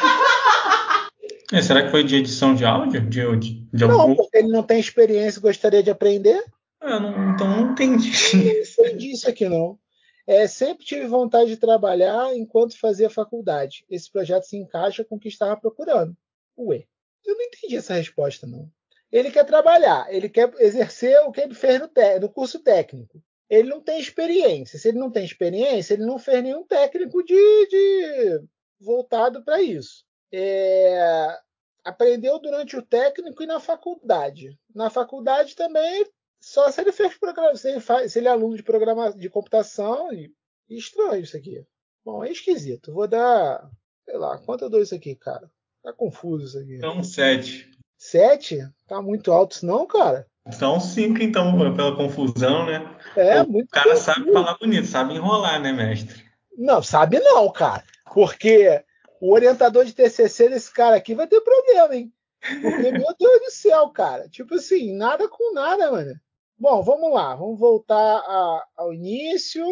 É, 1.52 1.62
será 1.62 1.82
que 1.82 1.90
foi 1.90 2.04
de 2.04 2.16
edição 2.16 2.54
de 2.54 2.64
áudio? 2.64 3.00
De, 3.00 3.36
de, 3.38 3.66
de 3.72 3.84
não, 3.86 4.00
algum... 4.00 4.16
porque 4.16 4.36
ele 4.36 4.48
não 4.48 4.62
tem 4.62 4.78
experiência 4.78 5.38
e 5.38 5.42
gostaria 5.42 5.82
de 5.82 5.90
aprender. 5.90 6.44
Ah, 6.80 7.00
não, 7.00 7.32
então 7.32 7.48
não 7.48 7.72
entendi. 7.72 8.10
Não 8.36 8.86
entendi 8.86 9.12
isso 9.12 9.28
aqui, 9.28 9.48
não. 9.48 9.78
É, 10.26 10.46
sempre 10.46 10.84
tive 10.84 11.06
vontade 11.06 11.48
de 11.48 11.56
trabalhar 11.56 12.36
enquanto 12.36 12.78
fazia 12.78 13.08
faculdade. 13.08 13.84
Esse 13.88 14.12
projeto 14.12 14.44
se 14.44 14.58
encaixa 14.58 15.02
com 15.02 15.16
o 15.16 15.18
que 15.18 15.28
estava 15.28 15.56
procurando. 15.56 16.14
Ué, 16.58 16.84
eu 17.24 17.34
não 17.34 17.44
entendi 17.44 17.76
essa 17.76 17.94
resposta, 17.94 18.46
não. 18.46 18.70
Ele 19.10 19.30
quer 19.30 19.44
trabalhar, 19.44 20.06
ele 20.10 20.28
quer 20.28 20.52
exercer 20.58 21.18
o 21.20 21.32
que 21.32 21.40
ele 21.40 21.54
fez 21.54 21.80
no, 21.80 21.88
no 22.20 22.28
curso 22.28 22.58
técnico. 22.58 23.22
Ele 23.48 23.70
não 23.70 23.80
tem 23.80 23.98
experiência. 23.98 24.78
Se 24.78 24.88
ele 24.88 24.98
não 24.98 25.10
tem 25.10 25.24
experiência, 25.24 25.94
ele 25.94 26.04
não 26.04 26.18
fez 26.18 26.42
nenhum 26.42 26.62
técnico 26.62 27.24
de, 27.24 27.66
de 27.68 28.42
voltado 28.78 29.42
para 29.42 29.62
isso. 29.62 30.04
É, 30.32 31.38
aprendeu 31.84 32.38
durante 32.38 32.76
o 32.76 32.82
técnico 32.82 33.42
e 33.42 33.46
na 33.46 33.60
faculdade. 33.60 34.58
Na 34.74 34.90
faculdade 34.90 35.56
também, 35.56 36.06
só 36.40 36.70
se 36.70 36.80
ele 36.80 36.92
fez 36.92 37.16
programa, 37.16 37.54
se 37.56 37.68
ele, 37.68 37.80
faz, 37.80 38.12
se 38.12 38.18
ele 38.18 38.28
é 38.28 38.30
aluno 38.30 38.56
de 38.56 38.62
programa 38.62 39.12
de 39.12 39.28
computação. 39.28 40.12
E, 40.12 40.32
estranho 40.68 41.22
isso 41.22 41.36
aqui. 41.36 41.64
Bom, 42.04 42.24
é 42.24 42.30
esquisito. 42.30 42.92
Vou 42.92 43.08
dar, 43.08 43.68
sei 44.04 44.16
lá, 44.16 44.38
quanto 44.38 44.64
eu 44.64 44.70
dou 44.70 44.82
isso 44.82 44.94
aqui, 44.94 45.14
cara? 45.14 45.50
Tá 45.82 45.92
confuso 45.92 46.44
isso 46.44 46.58
aqui. 46.58 46.76
Então, 46.76 47.02
7. 47.02 47.70
7? 47.96 48.58
Tá 48.86 49.02
muito 49.02 49.32
alto 49.32 49.56
isso 49.56 49.66
não, 49.66 49.86
cara? 49.86 50.26
Então, 50.46 50.80
5, 50.80 51.22
então, 51.22 51.58
pela 51.74 51.94
confusão, 51.94 52.64
né? 52.64 52.96
É, 53.16 53.42
o 53.42 53.48
muito 53.48 53.68
cara 53.68 53.96
sabe 53.96 54.32
falar 54.32 54.56
bonito, 54.58 54.86
sabe 54.86 55.14
enrolar, 55.14 55.60
né, 55.60 55.72
mestre? 55.72 56.24
Não, 56.56 56.82
sabe 56.82 57.20
não, 57.20 57.52
cara. 57.52 57.84
Porque 58.14 58.82
o 59.20 59.32
orientador 59.32 59.84
de 59.84 59.94
TCC 59.94 60.48
desse 60.48 60.72
cara 60.72 60.96
aqui 60.96 61.14
vai 61.14 61.26
ter 61.26 61.40
problema, 61.40 61.94
hein? 61.94 62.12
Porque, 62.40 62.90
meu 62.92 63.14
Deus 63.18 63.40
do 63.40 63.50
céu, 63.50 63.88
cara. 63.90 64.28
Tipo 64.28 64.54
assim, 64.54 64.96
nada 64.96 65.28
com 65.28 65.52
nada, 65.52 65.90
mano. 65.90 66.18
Bom, 66.58 66.82
vamos 66.82 67.12
lá. 67.12 67.34
Vamos 67.34 67.58
voltar 67.58 68.18
a, 68.18 68.66
ao 68.76 68.92
início 68.92 69.64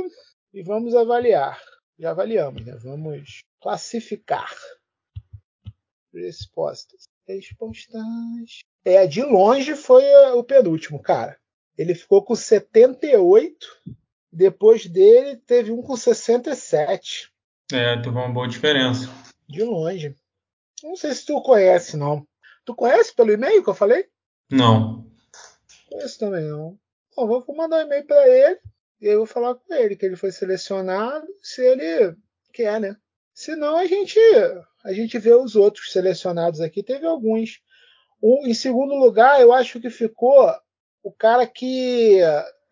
e 0.53 0.63
vamos 0.63 0.95
avaliar. 0.95 1.61
Já 1.99 2.11
avaliamos, 2.11 2.65
né? 2.65 2.77
Vamos 2.83 3.43
classificar. 3.61 4.53
Respostas. 6.13 7.09
Respostas. 7.27 8.61
É, 8.85 9.07
de 9.07 9.23
longe 9.23 9.75
foi 9.75 10.05
o 10.35 10.45
penúltimo, 10.45 11.01
cara. 11.01 11.37
Ele 11.77 11.95
ficou 11.95 12.23
com 12.23 12.35
78. 12.35 13.67
Depois 14.33 14.87
dele, 14.87 15.37
teve 15.37 15.73
um 15.73 15.83
com 15.83 15.97
67. 15.97 17.33
É, 17.73 17.97
teve 17.97 18.11
uma 18.11 18.29
boa 18.29 18.47
diferença. 18.47 19.11
De 19.49 19.63
longe. 19.63 20.15
Não 20.83 20.97
sei 20.97 21.15
se 21.15 21.25
tu 21.25 21.41
conhece, 21.43 21.97
não. 21.97 22.27
Tu 22.65 22.75
conhece 22.75 23.15
pelo 23.15 23.33
e-mail 23.33 23.63
que 23.63 23.71
eu 23.71 23.75
falei? 23.75 24.07
Não. 24.51 25.07
Conheço 25.89 26.19
também, 26.19 26.45
não. 26.45 26.79
Bom, 27.17 27.27
vou 27.27 27.57
mandar 27.57 27.79
um 27.79 27.87
e-mail 27.87 28.07
para 28.07 28.29
ele 28.29 28.61
e 29.01 29.07
eu 29.07 29.19
vou 29.19 29.27
falar 29.27 29.55
com 29.55 29.75
ele 29.75 29.97
que 29.97 30.05
ele 30.05 30.17
foi 30.17 30.33
selecionado, 30.33 31.27
se 31.43 31.63
ele 31.63 32.17
quer, 32.53 32.81
né? 32.81 32.97
Se 33.35 33.55
não, 33.55 33.77
a 33.77 33.87
gente, 33.87 34.19
a 34.85 34.93
gente 34.93 35.19
vê 35.19 35.35
os 35.35 35.57
outros 35.57 35.93
selecionados 35.93 36.61
aqui. 36.61 36.83
Teve 36.83 37.07
alguns. 37.07 37.61
Um, 38.23 38.47
em 38.47 38.55
segundo 38.55 38.95
lugar, 38.95 39.41
eu 39.41 39.53
acho 39.53 39.79
que 39.79 39.91
ficou 39.91 40.51
o 41.03 41.13
cara 41.13 41.47
que 41.47 42.19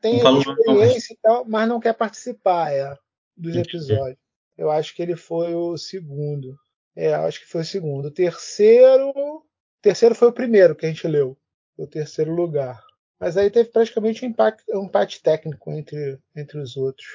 tem 0.01 0.17
experiência 0.17 1.13
e 1.13 1.19
tal, 1.23 1.45
mas 1.47 1.69
não 1.69 1.79
quer 1.79 1.93
participar 1.93 2.73
é, 2.73 2.97
dos 3.37 3.55
episódios. 3.55 4.19
Eu 4.57 4.71
acho 4.71 4.95
que 4.95 5.03
ele 5.03 5.17
foi 5.17 5.55
o 5.55 5.77
segundo. 5.77 6.57
É, 6.97 7.15
acho 7.15 7.41
que 7.41 7.47
foi 7.47 7.63
o 7.63 7.65
segundo. 7.65 8.07
O 8.07 8.11
terceiro. 8.11 9.43
Terceiro 9.83 10.15
foi 10.15 10.29
o 10.29 10.33
primeiro 10.33 10.75
que 10.75 10.87
a 10.87 10.89
gente 10.89 11.07
leu. 11.07 11.37
O 11.77 11.87
terceiro 11.87 12.35
lugar. 12.35 12.81
Mas 13.19 13.37
aí 13.37 13.51
teve 13.51 13.71
praticamente 13.71 14.25
um 14.25 14.29
empate, 14.29 14.63
um 14.71 14.85
empate 14.85 15.23
técnico 15.23 15.71
entre, 15.73 16.19
entre 16.37 16.59
os 16.59 16.77
outros. 16.77 17.07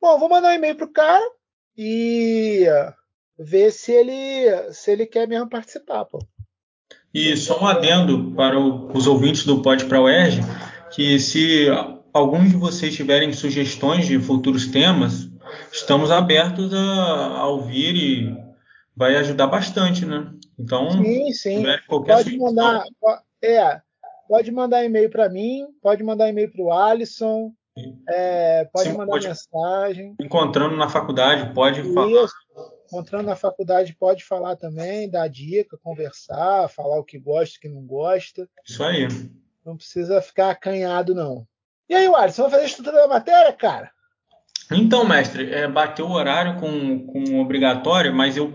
Bom, 0.00 0.18
vou 0.18 0.28
mandar 0.28 0.50
um 0.50 0.54
e-mail 0.54 0.76
pro 0.76 0.92
cara 0.92 1.24
e 1.76 2.66
ver 3.38 3.70
se 3.70 3.92
ele 3.92 4.72
se 4.72 4.90
ele 4.90 5.06
quer 5.06 5.26
mesmo 5.28 5.48
participar, 5.48 6.04
pô. 6.04 6.18
E 7.12 7.36
só 7.36 7.62
um 7.62 7.66
adendo 7.66 8.34
para 8.34 8.58
os 8.58 9.06
ouvintes 9.06 9.44
do 9.44 9.62
Pod 9.62 9.84
para 9.86 10.00
o 10.00 10.08
ERG, 10.08 10.40
que 10.94 11.18
se 11.18 11.66
alguns 12.12 12.50
de 12.50 12.56
vocês 12.56 12.94
tiverem 12.94 13.32
sugestões 13.32 14.06
de 14.06 14.18
futuros 14.18 14.66
temas, 14.66 15.28
estamos 15.72 16.10
abertos 16.10 16.72
a, 16.72 17.38
a 17.38 17.46
ouvir 17.48 17.94
e 17.94 18.45
vai 18.96 19.16
ajudar 19.16 19.46
bastante, 19.46 20.06
né? 20.06 20.32
Então, 20.58 20.90
sim, 20.90 21.32
sim. 21.32 21.64
pode 21.88 22.38
mandar, 22.38 22.84
é, 23.42 23.80
pode 24.26 24.50
mandar 24.50 24.84
e-mail 24.84 25.10
para 25.10 25.28
mim, 25.28 25.66
pode 25.82 26.02
mandar 26.02 26.28
e-mail 26.28 26.50
para 26.50 26.62
o 26.62 26.72
Alisson, 26.72 27.52
é, 28.08 28.64
pode 28.72 28.88
sim, 28.88 28.96
mandar 28.96 29.12
pode, 29.12 29.28
mensagem. 29.28 30.14
Encontrando 30.20 30.76
na 30.76 30.88
faculdade, 30.88 31.52
pode 31.52 31.80
Isso. 31.80 31.92
falar. 31.92 32.26
Encontrando 32.86 33.24
na 33.24 33.36
faculdade, 33.36 33.96
pode 33.98 34.24
falar 34.24 34.56
também, 34.56 35.10
dar 35.10 35.28
dica, 35.28 35.76
conversar, 35.82 36.68
falar 36.68 36.98
o 36.98 37.04
que 37.04 37.18
gosta, 37.18 37.58
o 37.58 37.60
que 37.60 37.68
não 37.68 37.82
gosta. 37.82 38.48
Isso 38.64 38.82
aí. 38.82 39.08
Não 39.64 39.76
precisa 39.76 40.22
ficar 40.22 40.50
acanhado, 40.50 41.14
não. 41.14 41.46
E 41.88 41.94
aí, 41.94 42.06
Alisson, 42.06 42.42
vai 42.42 42.52
fazer 42.52 42.62
a 42.62 42.66
estrutura 42.66 42.96
da 42.96 43.08
matéria, 43.08 43.52
cara? 43.52 43.90
Então, 44.70 45.06
mestre, 45.06 45.52
é, 45.52 45.68
bateu 45.68 46.06
o 46.06 46.12
horário 46.12 46.58
com, 46.58 47.06
com 47.06 47.40
obrigatório, 47.40 48.14
mas 48.14 48.36
eu, 48.36 48.54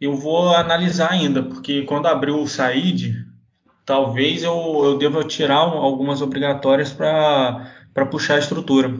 eu 0.00 0.14
vou 0.14 0.54
analisar 0.54 1.12
ainda, 1.12 1.42
porque 1.42 1.82
quando 1.82 2.06
abriu 2.06 2.40
o 2.40 2.48
SAID, 2.48 3.14
talvez 3.84 4.42
eu, 4.42 4.52
eu 4.84 4.98
deva 4.98 5.24
tirar 5.24 5.58
algumas 5.58 6.20
obrigatórias 6.20 6.92
para 6.92 8.06
puxar 8.10 8.34
a 8.34 8.38
estrutura. 8.38 8.92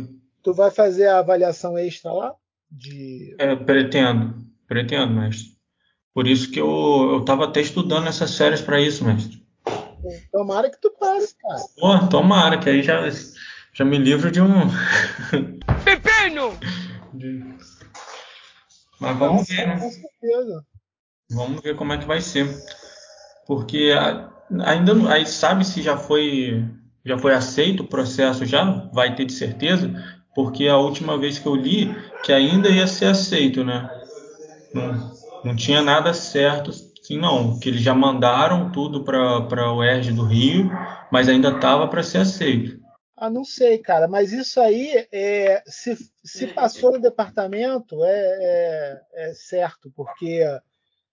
Tu 0.42 0.54
vai 0.54 0.70
fazer 0.70 1.08
a 1.08 1.18
avaliação 1.18 1.76
extra 1.76 2.12
lá? 2.12 2.32
De... 2.70 3.34
É, 3.38 3.54
pretendo, 3.54 4.34
pretendo, 4.66 5.12
mestre. 5.12 5.56
Por 6.14 6.26
isso 6.26 6.50
que 6.50 6.60
eu 6.60 7.18
estava 7.20 7.44
até 7.44 7.60
estudando 7.60 8.08
essas 8.08 8.30
séries 8.30 8.62
para 8.62 8.80
isso, 8.80 9.04
mestre. 9.04 9.44
Tomara 10.32 10.70
que 10.70 10.80
tu 10.80 10.90
pare, 10.98 11.26
cara. 11.40 11.60
Pô, 11.78 12.08
tomara, 12.08 12.58
que 12.58 12.70
aí 12.70 12.82
já, 12.82 13.02
já 13.74 13.84
me 13.84 13.98
livro 13.98 14.30
de 14.30 14.40
um. 14.40 14.68
Pepino! 15.84 16.56
De... 17.12 17.44
Mas 18.98 19.18
vamos 19.18 19.48
ver, 19.48 19.66
né? 19.66 19.78
Com 19.78 19.90
certeza. 19.90 20.64
Vamos 21.30 21.60
ver 21.60 21.76
como 21.76 21.92
é 21.92 21.98
que 21.98 22.06
vai 22.06 22.20
ser. 22.20 22.46
Porque 23.46 23.92
ainda 24.64 24.92
aí 25.12 25.26
sabe 25.26 25.64
se 25.64 25.82
já 25.82 25.96
foi 25.96 26.64
já 27.04 27.16
foi 27.16 27.34
aceito 27.34 27.84
o 27.84 27.88
processo 27.88 28.44
já, 28.44 28.64
vai 28.92 29.14
ter 29.14 29.24
de 29.24 29.32
certeza, 29.32 29.88
porque 30.34 30.66
a 30.66 30.76
última 30.76 31.16
vez 31.16 31.38
que 31.38 31.46
eu 31.46 31.54
li 31.54 31.94
que 32.24 32.32
ainda 32.32 32.68
ia 32.68 32.86
ser 32.86 33.06
aceito, 33.06 33.64
né? 33.64 33.88
Não, 34.74 35.12
não 35.44 35.56
tinha 35.56 35.80
nada 35.80 36.12
certo 36.12 36.72
sim 37.06 37.18
não, 37.18 37.58
que 37.60 37.68
eles 37.68 37.80
já 37.80 37.94
mandaram 37.94 38.72
tudo 38.72 39.04
para 39.04 39.72
o 39.72 39.84
ERG 39.84 40.12
do 40.12 40.24
Rio, 40.24 40.68
mas 41.10 41.28
ainda 41.28 41.50
estava 41.50 41.86
para 41.86 42.02
ser 42.02 42.18
aceito. 42.18 42.80
Ah, 43.16 43.30
não 43.30 43.44
sei, 43.44 43.78
cara, 43.78 44.08
mas 44.08 44.32
isso 44.32 44.60
aí, 44.60 45.06
é, 45.12 45.62
se, 45.66 45.96
se 46.24 46.48
passou 46.48 46.92
no 46.92 47.00
departamento, 47.00 48.04
é, 48.04 48.10
é, 48.10 49.30
é 49.30 49.34
certo, 49.34 49.90
porque 49.94 50.42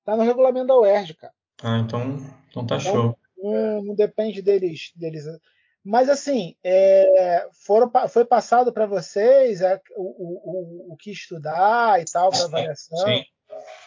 tá 0.04 0.16
no 0.16 0.24
regulamento 0.24 0.68
da 0.68 0.78
UERJ, 0.78 1.14
cara. 1.16 1.34
Ah, 1.62 1.78
então, 1.80 2.18
então 2.50 2.66
tá 2.66 2.80
show. 2.80 3.18
Não, 3.38 3.84
não 3.84 3.96
depende 3.96 4.42
deles, 4.42 4.92
deles. 4.96 5.26
Mas 5.84 6.10
assim, 6.10 6.56
é, 6.64 7.48
foram, 7.66 7.92
foi 8.10 8.24
passado 8.24 8.72
para 8.72 8.86
vocês 8.86 9.62
é, 9.62 9.82
o, 9.96 10.92
o, 10.92 10.94
o, 10.94 10.98
que 10.98 11.12
estudar 11.12 12.02
e 12.02 12.06
tal 12.06 12.32
para 12.32 12.46
avaliação. 12.46 12.98
Sim. 13.00 13.24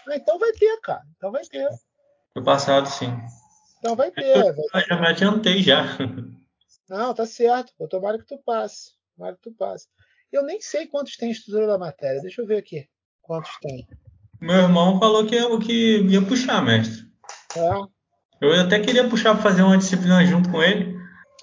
Ah, 0.09 0.17
então 0.17 0.39
vai 0.39 0.53
ter, 0.53 0.79
cara. 0.81 1.03
Então 1.17 1.33
vai 1.33 1.43
ter. 1.45 1.69
Foi 2.35 2.45
passado, 2.45 2.87
sim. 2.89 3.11
Então 3.79 3.97
vai 3.97 4.11
ter. 4.11 4.37
Eu, 4.37 4.55
vai 4.73 4.83
ter. 4.83 4.89
já 4.89 5.01
me 5.01 5.07
adiantei 5.07 5.63
já. 5.63 5.85
Não, 6.89 7.15
tá 7.15 7.27
certo. 7.27 7.73
Pô. 7.79 7.89
Tomara 7.89 8.19
que 8.19 8.27
tu 8.27 8.39
passe. 8.39 8.93
Tomara 9.17 9.35
que 9.35 9.43
tu 9.43 9.53
passe. 9.53 9.89
Eu 10.31 10.43
nem 10.43 10.61
sei 10.61 10.87
quantos 10.87 11.17
tem 11.17 11.31
estrutura 11.31 11.67
da 11.67 11.79
matéria. 11.79 12.21
Deixa 12.21 12.43
eu 12.43 12.47
ver 12.47 12.59
aqui. 12.59 12.89
Quantos 13.23 13.57
tem. 13.61 13.89
Meu 14.41 14.57
irmão 14.57 14.99
falou 14.99 15.27
que 15.27 15.35
ia, 15.35 15.59
que 15.59 16.03
ia 16.03 16.23
puxar, 16.23 16.63
mestre. 16.63 17.07
É. 17.57 17.71
Eu 18.41 18.61
até 18.61 18.79
queria 18.79 19.09
puxar 19.09 19.35
para 19.35 19.43
fazer 19.43 19.63
uma 19.63 19.79
disciplina 19.79 20.25
junto 20.25 20.51
com 20.51 20.63
ele. 20.63 20.97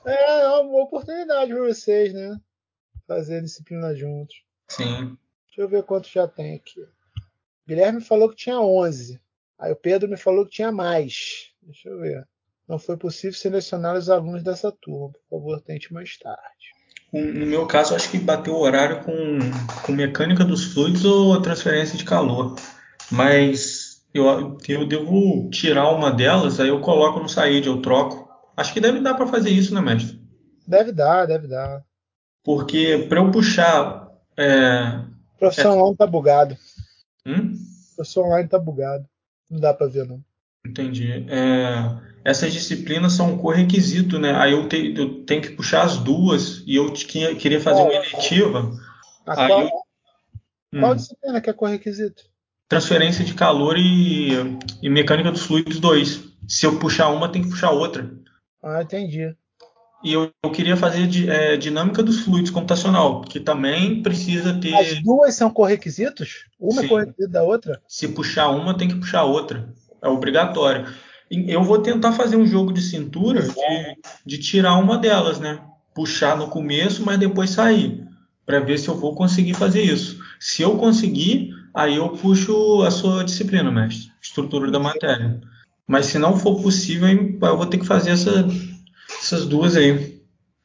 É, 0.05 0.41
é 0.41 0.49
uma 0.59 0.83
oportunidade 0.83 1.51
para 1.51 1.63
vocês, 1.63 2.13
né? 2.13 2.37
Fazer 3.07 3.41
disciplina 3.41 3.95
juntos. 3.95 4.35
Sim. 4.67 5.17
Deixa 5.47 5.61
eu 5.61 5.69
ver 5.69 5.83
quantos 5.83 6.11
já 6.11 6.27
tem 6.27 6.55
aqui. 6.55 6.85
Guilherme 7.67 8.01
falou 8.01 8.29
que 8.29 8.35
tinha 8.35 8.59
11. 8.59 9.19
Aí 9.59 9.71
o 9.71 9.75
Pedro 9.75 10.09
me 10.09 10.17
falou 10.17 10.45
que 10.45 10.51
tinha 10.51 10.71
mais. 10.71 11.51
Deixa 11.61 11.89
eu 11.89 11.99
ver. 11.99 12.27
Não 12.67 12.77
foi 12.77 12.97
possível 12.97 13.37
selecionar 13.37 13.95
os 13.95 14.09
alunos 14.09 14.43
dessa 14.43 14.71
turma. 14.71 15.11
Por 15.11 15.37
favor, 15.37 15.61
tente 15.61 15.93
mais 15.93 16.17
tarde. 16.17 16.73
No 17.11 17.45
meu 17.45 17.67
caso, 17.67 17.95
acho 17.95 18.09
que 18.09 18.17
bateu 18.17 18.55
o 18.55 18.59
horário 18.59 19.03
com, 19.03 19.39
com 19.85 19.91
mecânica 19.91 20.43
dos 20.43 20.73
fluidos 20.73 21.05
ou 21.05 21.39
transferência 21.41 21.95
de 21.97 22.03
calor. 22.03 22.55
Mas 23.13 24.03
eu, 24.11 24.57
eu 24.67 24.87
devo 24.87 25.49
tirar 25.51 25.91
uma 25.91 26.11
delas, 26.11 26.59
aí 26.59 26.69
eu 26.69 26.81
coloco 26.81 27.19
no 27.19 27.29
saída, 27.29 27.67
eu 27.67 27.79
troco. 27.79 28.27
Acho 28.57 28.73
que 28.73 28.81
deve 28.81 28.99
dar 29.01 29.13
para 29.13 29.27
fazer 29.27 29.51
isso, 29.51 29.73
né, 29.73 29.81
mestre? 29.81 30.19
Deve 30.65 30.91
dar, 30.91 31.27
deve 31.27 31.47
dar. 31.47 31.83
Porque 32.43 33.05
para 33.07 33.19
eu 33.19 33.29
puxar. 33.29 34.09
É... 34.35 34.99
O 35.35 35.39
professor 35.39 35.69
é... 35.69 35.71
online 35.73 35.97
tá 35.97 36.07
bugado. 36.07 36.57
Hum? 37.25 37.53
O 37.91 37.95
professor 37.97 38.25
online 38.25 38.49
tá 38.49 38.57
bugado. 38.57 39.05
Não 39.47 39.59
dá 39.59 39.73
para 39.75 39.87
ver, 39.87 40.07
não. 40.07 40.19
Entendi. 40.65 41.27
É, 41.29 41.95
essas 42.25 42.51
disciplinas 42.51 43.13
são 43.13 43.33
um 43.33 43.37
correquisito, 43.37 44.17
né? 44.17 44.33
Aí 44.35 44.53
eu, 44.53 44.67
te, 44.67 44.95
eu, 44.97 45.23
tenho 45.23 45.41
que 45.41 45.51
puxar 45.51 45.83
as 45.83 45.97
duas 45.97 46.63
e 46.65 46.75
eu 46.75 46.91
tinha, 46.91 47.35
queria 47.35 47.61
fazer 47.61 47.81
uma 47.81 47.93
eletiva. 47.93 48.71
Qual, 49.23 49.61
eu, 49.61 49.69
qual 50.79 50.91
hum, 50.93 50.95
disciplina 50.95 51.41
que 51.41 51.49
é 51.49 51.53
correquisito? 51.53 52.32
Transferência 52.73 53.23
de 53.23 53.35
calor 53.35 53.77
e, 53.77 54.31
e 54.81 54.89
mecânica 54.89 55.31
dos 55.31 55.43
fluidos 55.43 55.79
2. 55.79 56.23
Se 56.47 56.65
eu 56.65 56.79
puxar 56.79 57.09
uma, 57.09 57.29
tem 57.29 57.43
que 57.43 57.49
puxar 57.49 57.69
outra. 57.69 58.11
Ah, 58.63 58.81
entendi. 58.81 59.31
E 60.03 60.11
eu, 60.11 60.31
eu 60.43 60.49
queria 60.49 60.75
fazer 60.75 61.05
de, 61.05 61.29
é, 61.29 61.55
dinâmica 61.55 62.01
dos 62.01 62.21
fluidos 62.21 62.49
computacional, 62.49 63.21
que 63.21 63.39
também 63.39 64.01
precisa 64.01 64.55
ter. 64.59 64.73
As 64.73 65.03
duas 65.03 65.35
são 65.35 65.51
correquisitos? 65.51 66.45
Uma 66.59 66.81
Sim. 66.81 66.87
é 66.87 66.89
correquisito 66.89 67.31
da 67.31 67.43
outra? 67.43 67.79
Se 67.87 68.07
puxar 68.07 68.49
uma, 68.49 68.75
tem 68.75 68.87
que 68.87 68.95
puxar 68.95 69.21
outra. 69.21 69.71
É 70.01 70.07
obrigatório. 70.07 70.87
Eu 71.29 71.63
vou 71.63 71.77
tentar 71.77 72.13
fazer 72.13 72.37
um 72.37 72.45
jogo 72.47 72.73
de 72.73 72.81
cintura 72.81 73.43
de, 73.43 73.53
de 74.25 74.37
tirar 74.39 74.79
uma 74.79 74.97
delas, 74.97 75.39
né? 75.39 75.61
Puxar 75.93 76.35
no 76.35 76.47
começo, 76.47 77.05
mas 77.05 77.19
depois 77.19 77.51
sair. 77.51 78.03
Para 78.47 78.59
ver 78.59 78.79
se 78.79 78.87
eu 78.87 78.95
vou 78.95 79.13
conseguir 79.13 79.53
fazer 79.53 79.83
isso. 79.83 80.17
Se 80.39 80.63
eu 80.63 80.75
conseguir, 80.75 81.52
aí 81.73 81.95
eu 81.95 82.09
puxo 82.09 82.83
a 82.83 82.91
sua 82.91 83.23
disciplina, 83.23 83.71
mestre. 83.71 84.11
Estrutura 84.21 84.71
da 84.71 84.79
matéria. 84.79 85.41
Mas 85.87 86.07
se 86.07 86.17
não 86.17 86.37
for 86.37 86.61
possível, 86.61 87.09
eu 87.09 87.57
vou 87.57 87.65
ter 87.65 87.77
que 87.77 87.85
fazer 87.85 88.11
essa, 88.11 88.47
essas 89.19 89.45
duas 89.45 89.75
aí. 89.75 90.21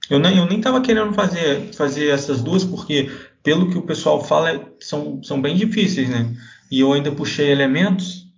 Eu 0.08 0.18
nem, 0.18 0.38
eu 0.38 0.46
nem 0.46 0.60
tava 0.60 0.80
querendo 0.80 1.12
fazer, 1.12 1.72
fazer 1.74 2.08
essas 2.08 2.42
duas, 2.42 2.64
porque 2.64 3.10
pelo 3.42 3.70
que 3.70 3.78
o 3.78 3.82
pessoal 3.82 4.24
fala, 4.24 4.72
são, 4.80 5.22
são 5.22 5.40
bem 5.40 5.56
difíceis, 5.56 6.08
né? 6.08 6.34
E 6.70 6.80
eu 6.80 6.92
ainda 6.92 7.12
puxei 7.12 7.50
elementos, 7.50 8.28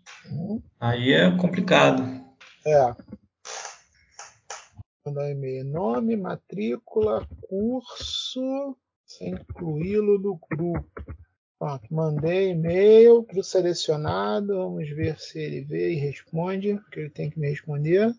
Aí 0.81 1.13
é 1.13 1.31
complicado. 1.37 2.03
É. 2.67 2.95
Mandar 5.05 5.31
e-mail. 5.31 5.65
Nome, 5.65 6.17
matrícula, 6.17 7.29
curso, 7.43 8.77
sem 9.05 9.33
incluí-lo 9.33 10.19
no 10.19 10.41
grupo. 10.51 10.91
Mandei 11.91 12.51
e-mail 12.51 13.23
para 13.23 13.41
o 13.41 13.45
selecionado. 13.45 14.57
Vamos 14.57 14.89
ver 14.89 15.19
se 15.19 15.39
ele 15.39 15.61
vê 15.61 15.93
e 15.93 15.97
responde, 15.97 16.75
porque 16.77 17.01
ele 17.01 17.11
tem 17.11 17.29
que 17.29 17.39
me 17.39 17.51
responder. 17.51 18.15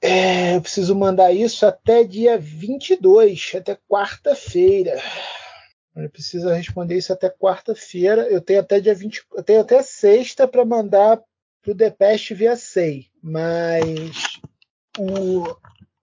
É, 0.00 0.56
eu 0.56 0.60
preciso 0.60 0.94
mandar 0.94 1.32
isso 1.32 1.66
até 1.66 2.04
dia 2.04 2.38
22, 2.38 3.52
até 3.54 3.76
quarta-feira. 3.88 5.00
Ele 5.96 6.08
precisa 6.08 6.54
responder 6.54 6.96
isso 6.96 7.12
até 7.12 7.28
quarta-feira. 7.28 8.22
Eu 8.28 8.40
tenho 8.40 8.60
até 8.60 8.80
dia 8.80 8.94
20, 8.94 9.26
eu 9.34 9.42
tenho 9.42 9.60
até 9.60 9.82
sexta 9.82 10.46
para 10.46 10.64
mandar 10.64 11.20
para 11.62 11.72
o 11.72 11.74
Depest 11.74 12.32
via 12.34 12.56
SEI, 12.56 13.06
mas 13.20 14.38
o, 14.96 15.56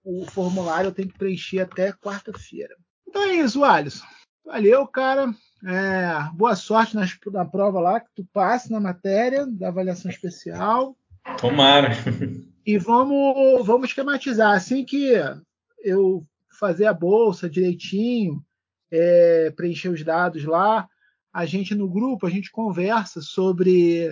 o 0.03 0.25
formulário 0.25 0.89
eu 0.89 0.93
tenho 0.93 1.07
que 1.07 1.17
preencher 1.17 1.61
até 1.61 1.93
quarta-feira. 1.93 2.75
Então 3.07 3.23
é 3.23 3.35
isso, 3.35 3.63
Alisson. 3.63 4.05
Valeu, 4.45 4.85
cara. 4.85 5.33
É, 5.65 6.29
boa 6.33 6.55
sorte 6.55 6.95
nas, 6.95 7.17
na 7.31 7.43
prova 7.43 7.79
lá, 7.79 7.99
que 7.99 8.09
tu 8.15 8.23
passe 8.31 8.71
na 8.71 8.79
matéria 8.79 9.47
da 9.47 9.69
avaliação 9.69 10.11
especial. 10.11 10.95
Tomara. 11.39 11.89
E 12.65 12.77
vamos, 12.77 13.65
vamos 13.65 13.89
esquematizar. 13.89 14.55
Assim 14.55 14.85
que 14.85 15.13
eu 15.83 16.25
fazer 16.59 16.85
a 16.85 16.93
bolsa 16.93 17.49
direitinho, 17.49 18.43
é, 18.91 19.51
preencher 19.55 19.89
os 19.89 20.03
dados 20.03 20.43
lá. 20.45 20.87
A 21.33 21.45
gente 21.45 21.75
no 21.75 21.89
grupo 21.89 22.25
a 22.25 22.29
gente 22.29 22.51
conversa 22.51 23.21
sobre 23.21 24.09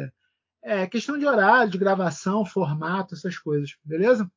é, 0.62 0.88
questão 0.88 1.18
de 1.18 1.26
horário, 1.26 1.72
de 1.72 1.78
gravação, 1.78 2.46
formato, 2.46 3.16
essas 3.16 3.38
coisas, 3.38 3.76
beleza? 3.84 4.30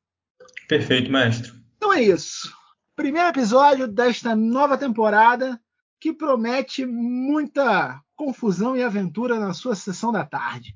Perfeito, 0.67 1.11
mestre. 1.11 1.51
Então 1.77 1.93
é 1.93 2.01
isso. 2.01 2.53
Primeiro 2.95 3.29
episódio 3.29 3.87
desta 3.87 4.35
nova 4.35 4.77
temporada 4.77 5.59
que 5.99 6.13
promete 6.13 6.85
muita 6.85 7.99
confusão 8.15 8.75
e 8.75 8.83
aventura 8.83 9.39
na 9.39 9.53
sua 9.53 9.75
sessão 9.75 10.11
da 10.11 10.23
tarde. 10.25 10.75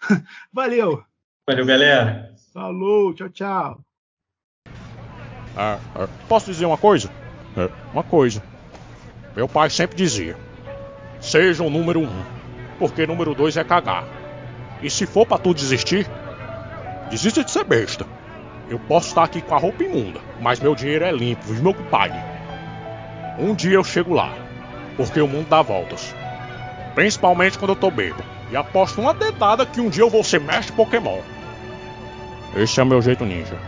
Valeu. 0.52 1.04
Valeu, 1.46 1.66
galera. 1.66 2.34
Falou, 2.52 3.14
tchau, 3.14 3.28
tchau. 3.30 3.84
Ah, 5.56 5.78
ah, 5.94 6.08
posso 6.28 6.46
dizer 6.46 6.66
uma 6.66 6.78
coisa? 6.78 7.10
É, 7.56 7.70
uma 7.92 8.02
coisa. 8.02 8.42
Meu 9.36 9.48
pai 9.48 9.70
sempre 9.70 9.96
dizia: 9.96 10.36
seja 11.20 11.62
o 11.62 11.70
número 11.70 12.00
um, 12.00 12.24
porque 12.78 13.06
número 13.06 13.34
dois 13.34 13.56
é 13.56 13.64
cagar. 13.64 14.04
E 14.82 14.90
se 14.90 15.06
for 15.06 15.26
para 15.26 15.38
tu 15.38 15.54
desistir, 15.54 16.06
desista 17.08 17.44
de 17.44 17.50
ser 17.50 17.64
besta. 17.64 18.06
Eu 18.68 18.78
posso 18.78 19.08
estar 19.08 19.24
aqui 19.24 19.40
com 19.40 19.54
a 19.54 19.58
roupa 19.58 19.84
imunda, 19.84 20.20
mas 20.40 20.60
meu 20.60 20.74
dinheiro 20.74 21.04
é 21.04 21.12
limpo, 21.12 21.42
viu, 21.44 21.62
meu 21.62 21.74
compadre? 21.74 22.18
Um 23.38 23.54
dia 23.54 23.74
eu 23.74 23.84
chego 23.84 24.14
lá, 24.14 24.32
porque 24.96 25.20
o 25.20 25.28
mundo 25.28 25.48
dá 25.48 25.60
voltas. 25.60 26.14
Principalmente 26.94 27.58
quando 27.58 27.70
eu 27.70 27.76
tô 27.76 27.90
bebo. 27.90 28.22
E 28.50 28.56
aposto 28.56 29.00
uma 29.00 29.12
dedada 29.12 29.66
que 29.66 29.80
um 29.80 29.88
dia 29.88 30.02
eu 30.02 30.10
vou 30.10 30.22
ser 30.22 30.40
mestre 30.40 30.74
Pokémon. 30.76 31.20
Esse 32.54 32.78
é 32.78 32.82
o 32.82 32.86
meu 32.86 33.02
jeito 33.02 33.24
ninja. 33.24 33.58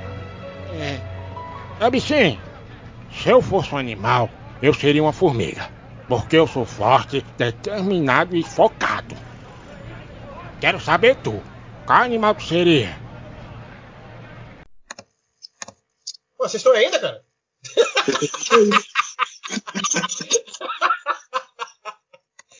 É. 0.78 1.00
É 1.84 1.90
bichinho, 1.90 2.38
se 3.10 3.28
eu 3.28 3.42
fosse 3.42 3.74
um 3.74 3.78
animal, 3.78 4.30
eu 4.62 4.72
seria 4.72 5.02
uma 5.02 5.12
formiga. 5.12 5.68
Porque 6.08 6.36
eu 6.36 6.46
sou 6.46 6.64
forte, 6.64 7.24
determinado 7.36 8.36
e 8.36 8.42
focado. 8.42 9.16
Quero 10.60 10.78
saber 10.80 11.16
tu, 11.16 11.42
qual 11.84 12.02
animal 12.02 12.34
tu 12.34 12.44
seria? 12.44 12.96
Pô, 16.35 16.35
vocês 16.48 16.60
estão 16.60 16.72
ainda, 16.72 16.98
cara? 16.98 17.22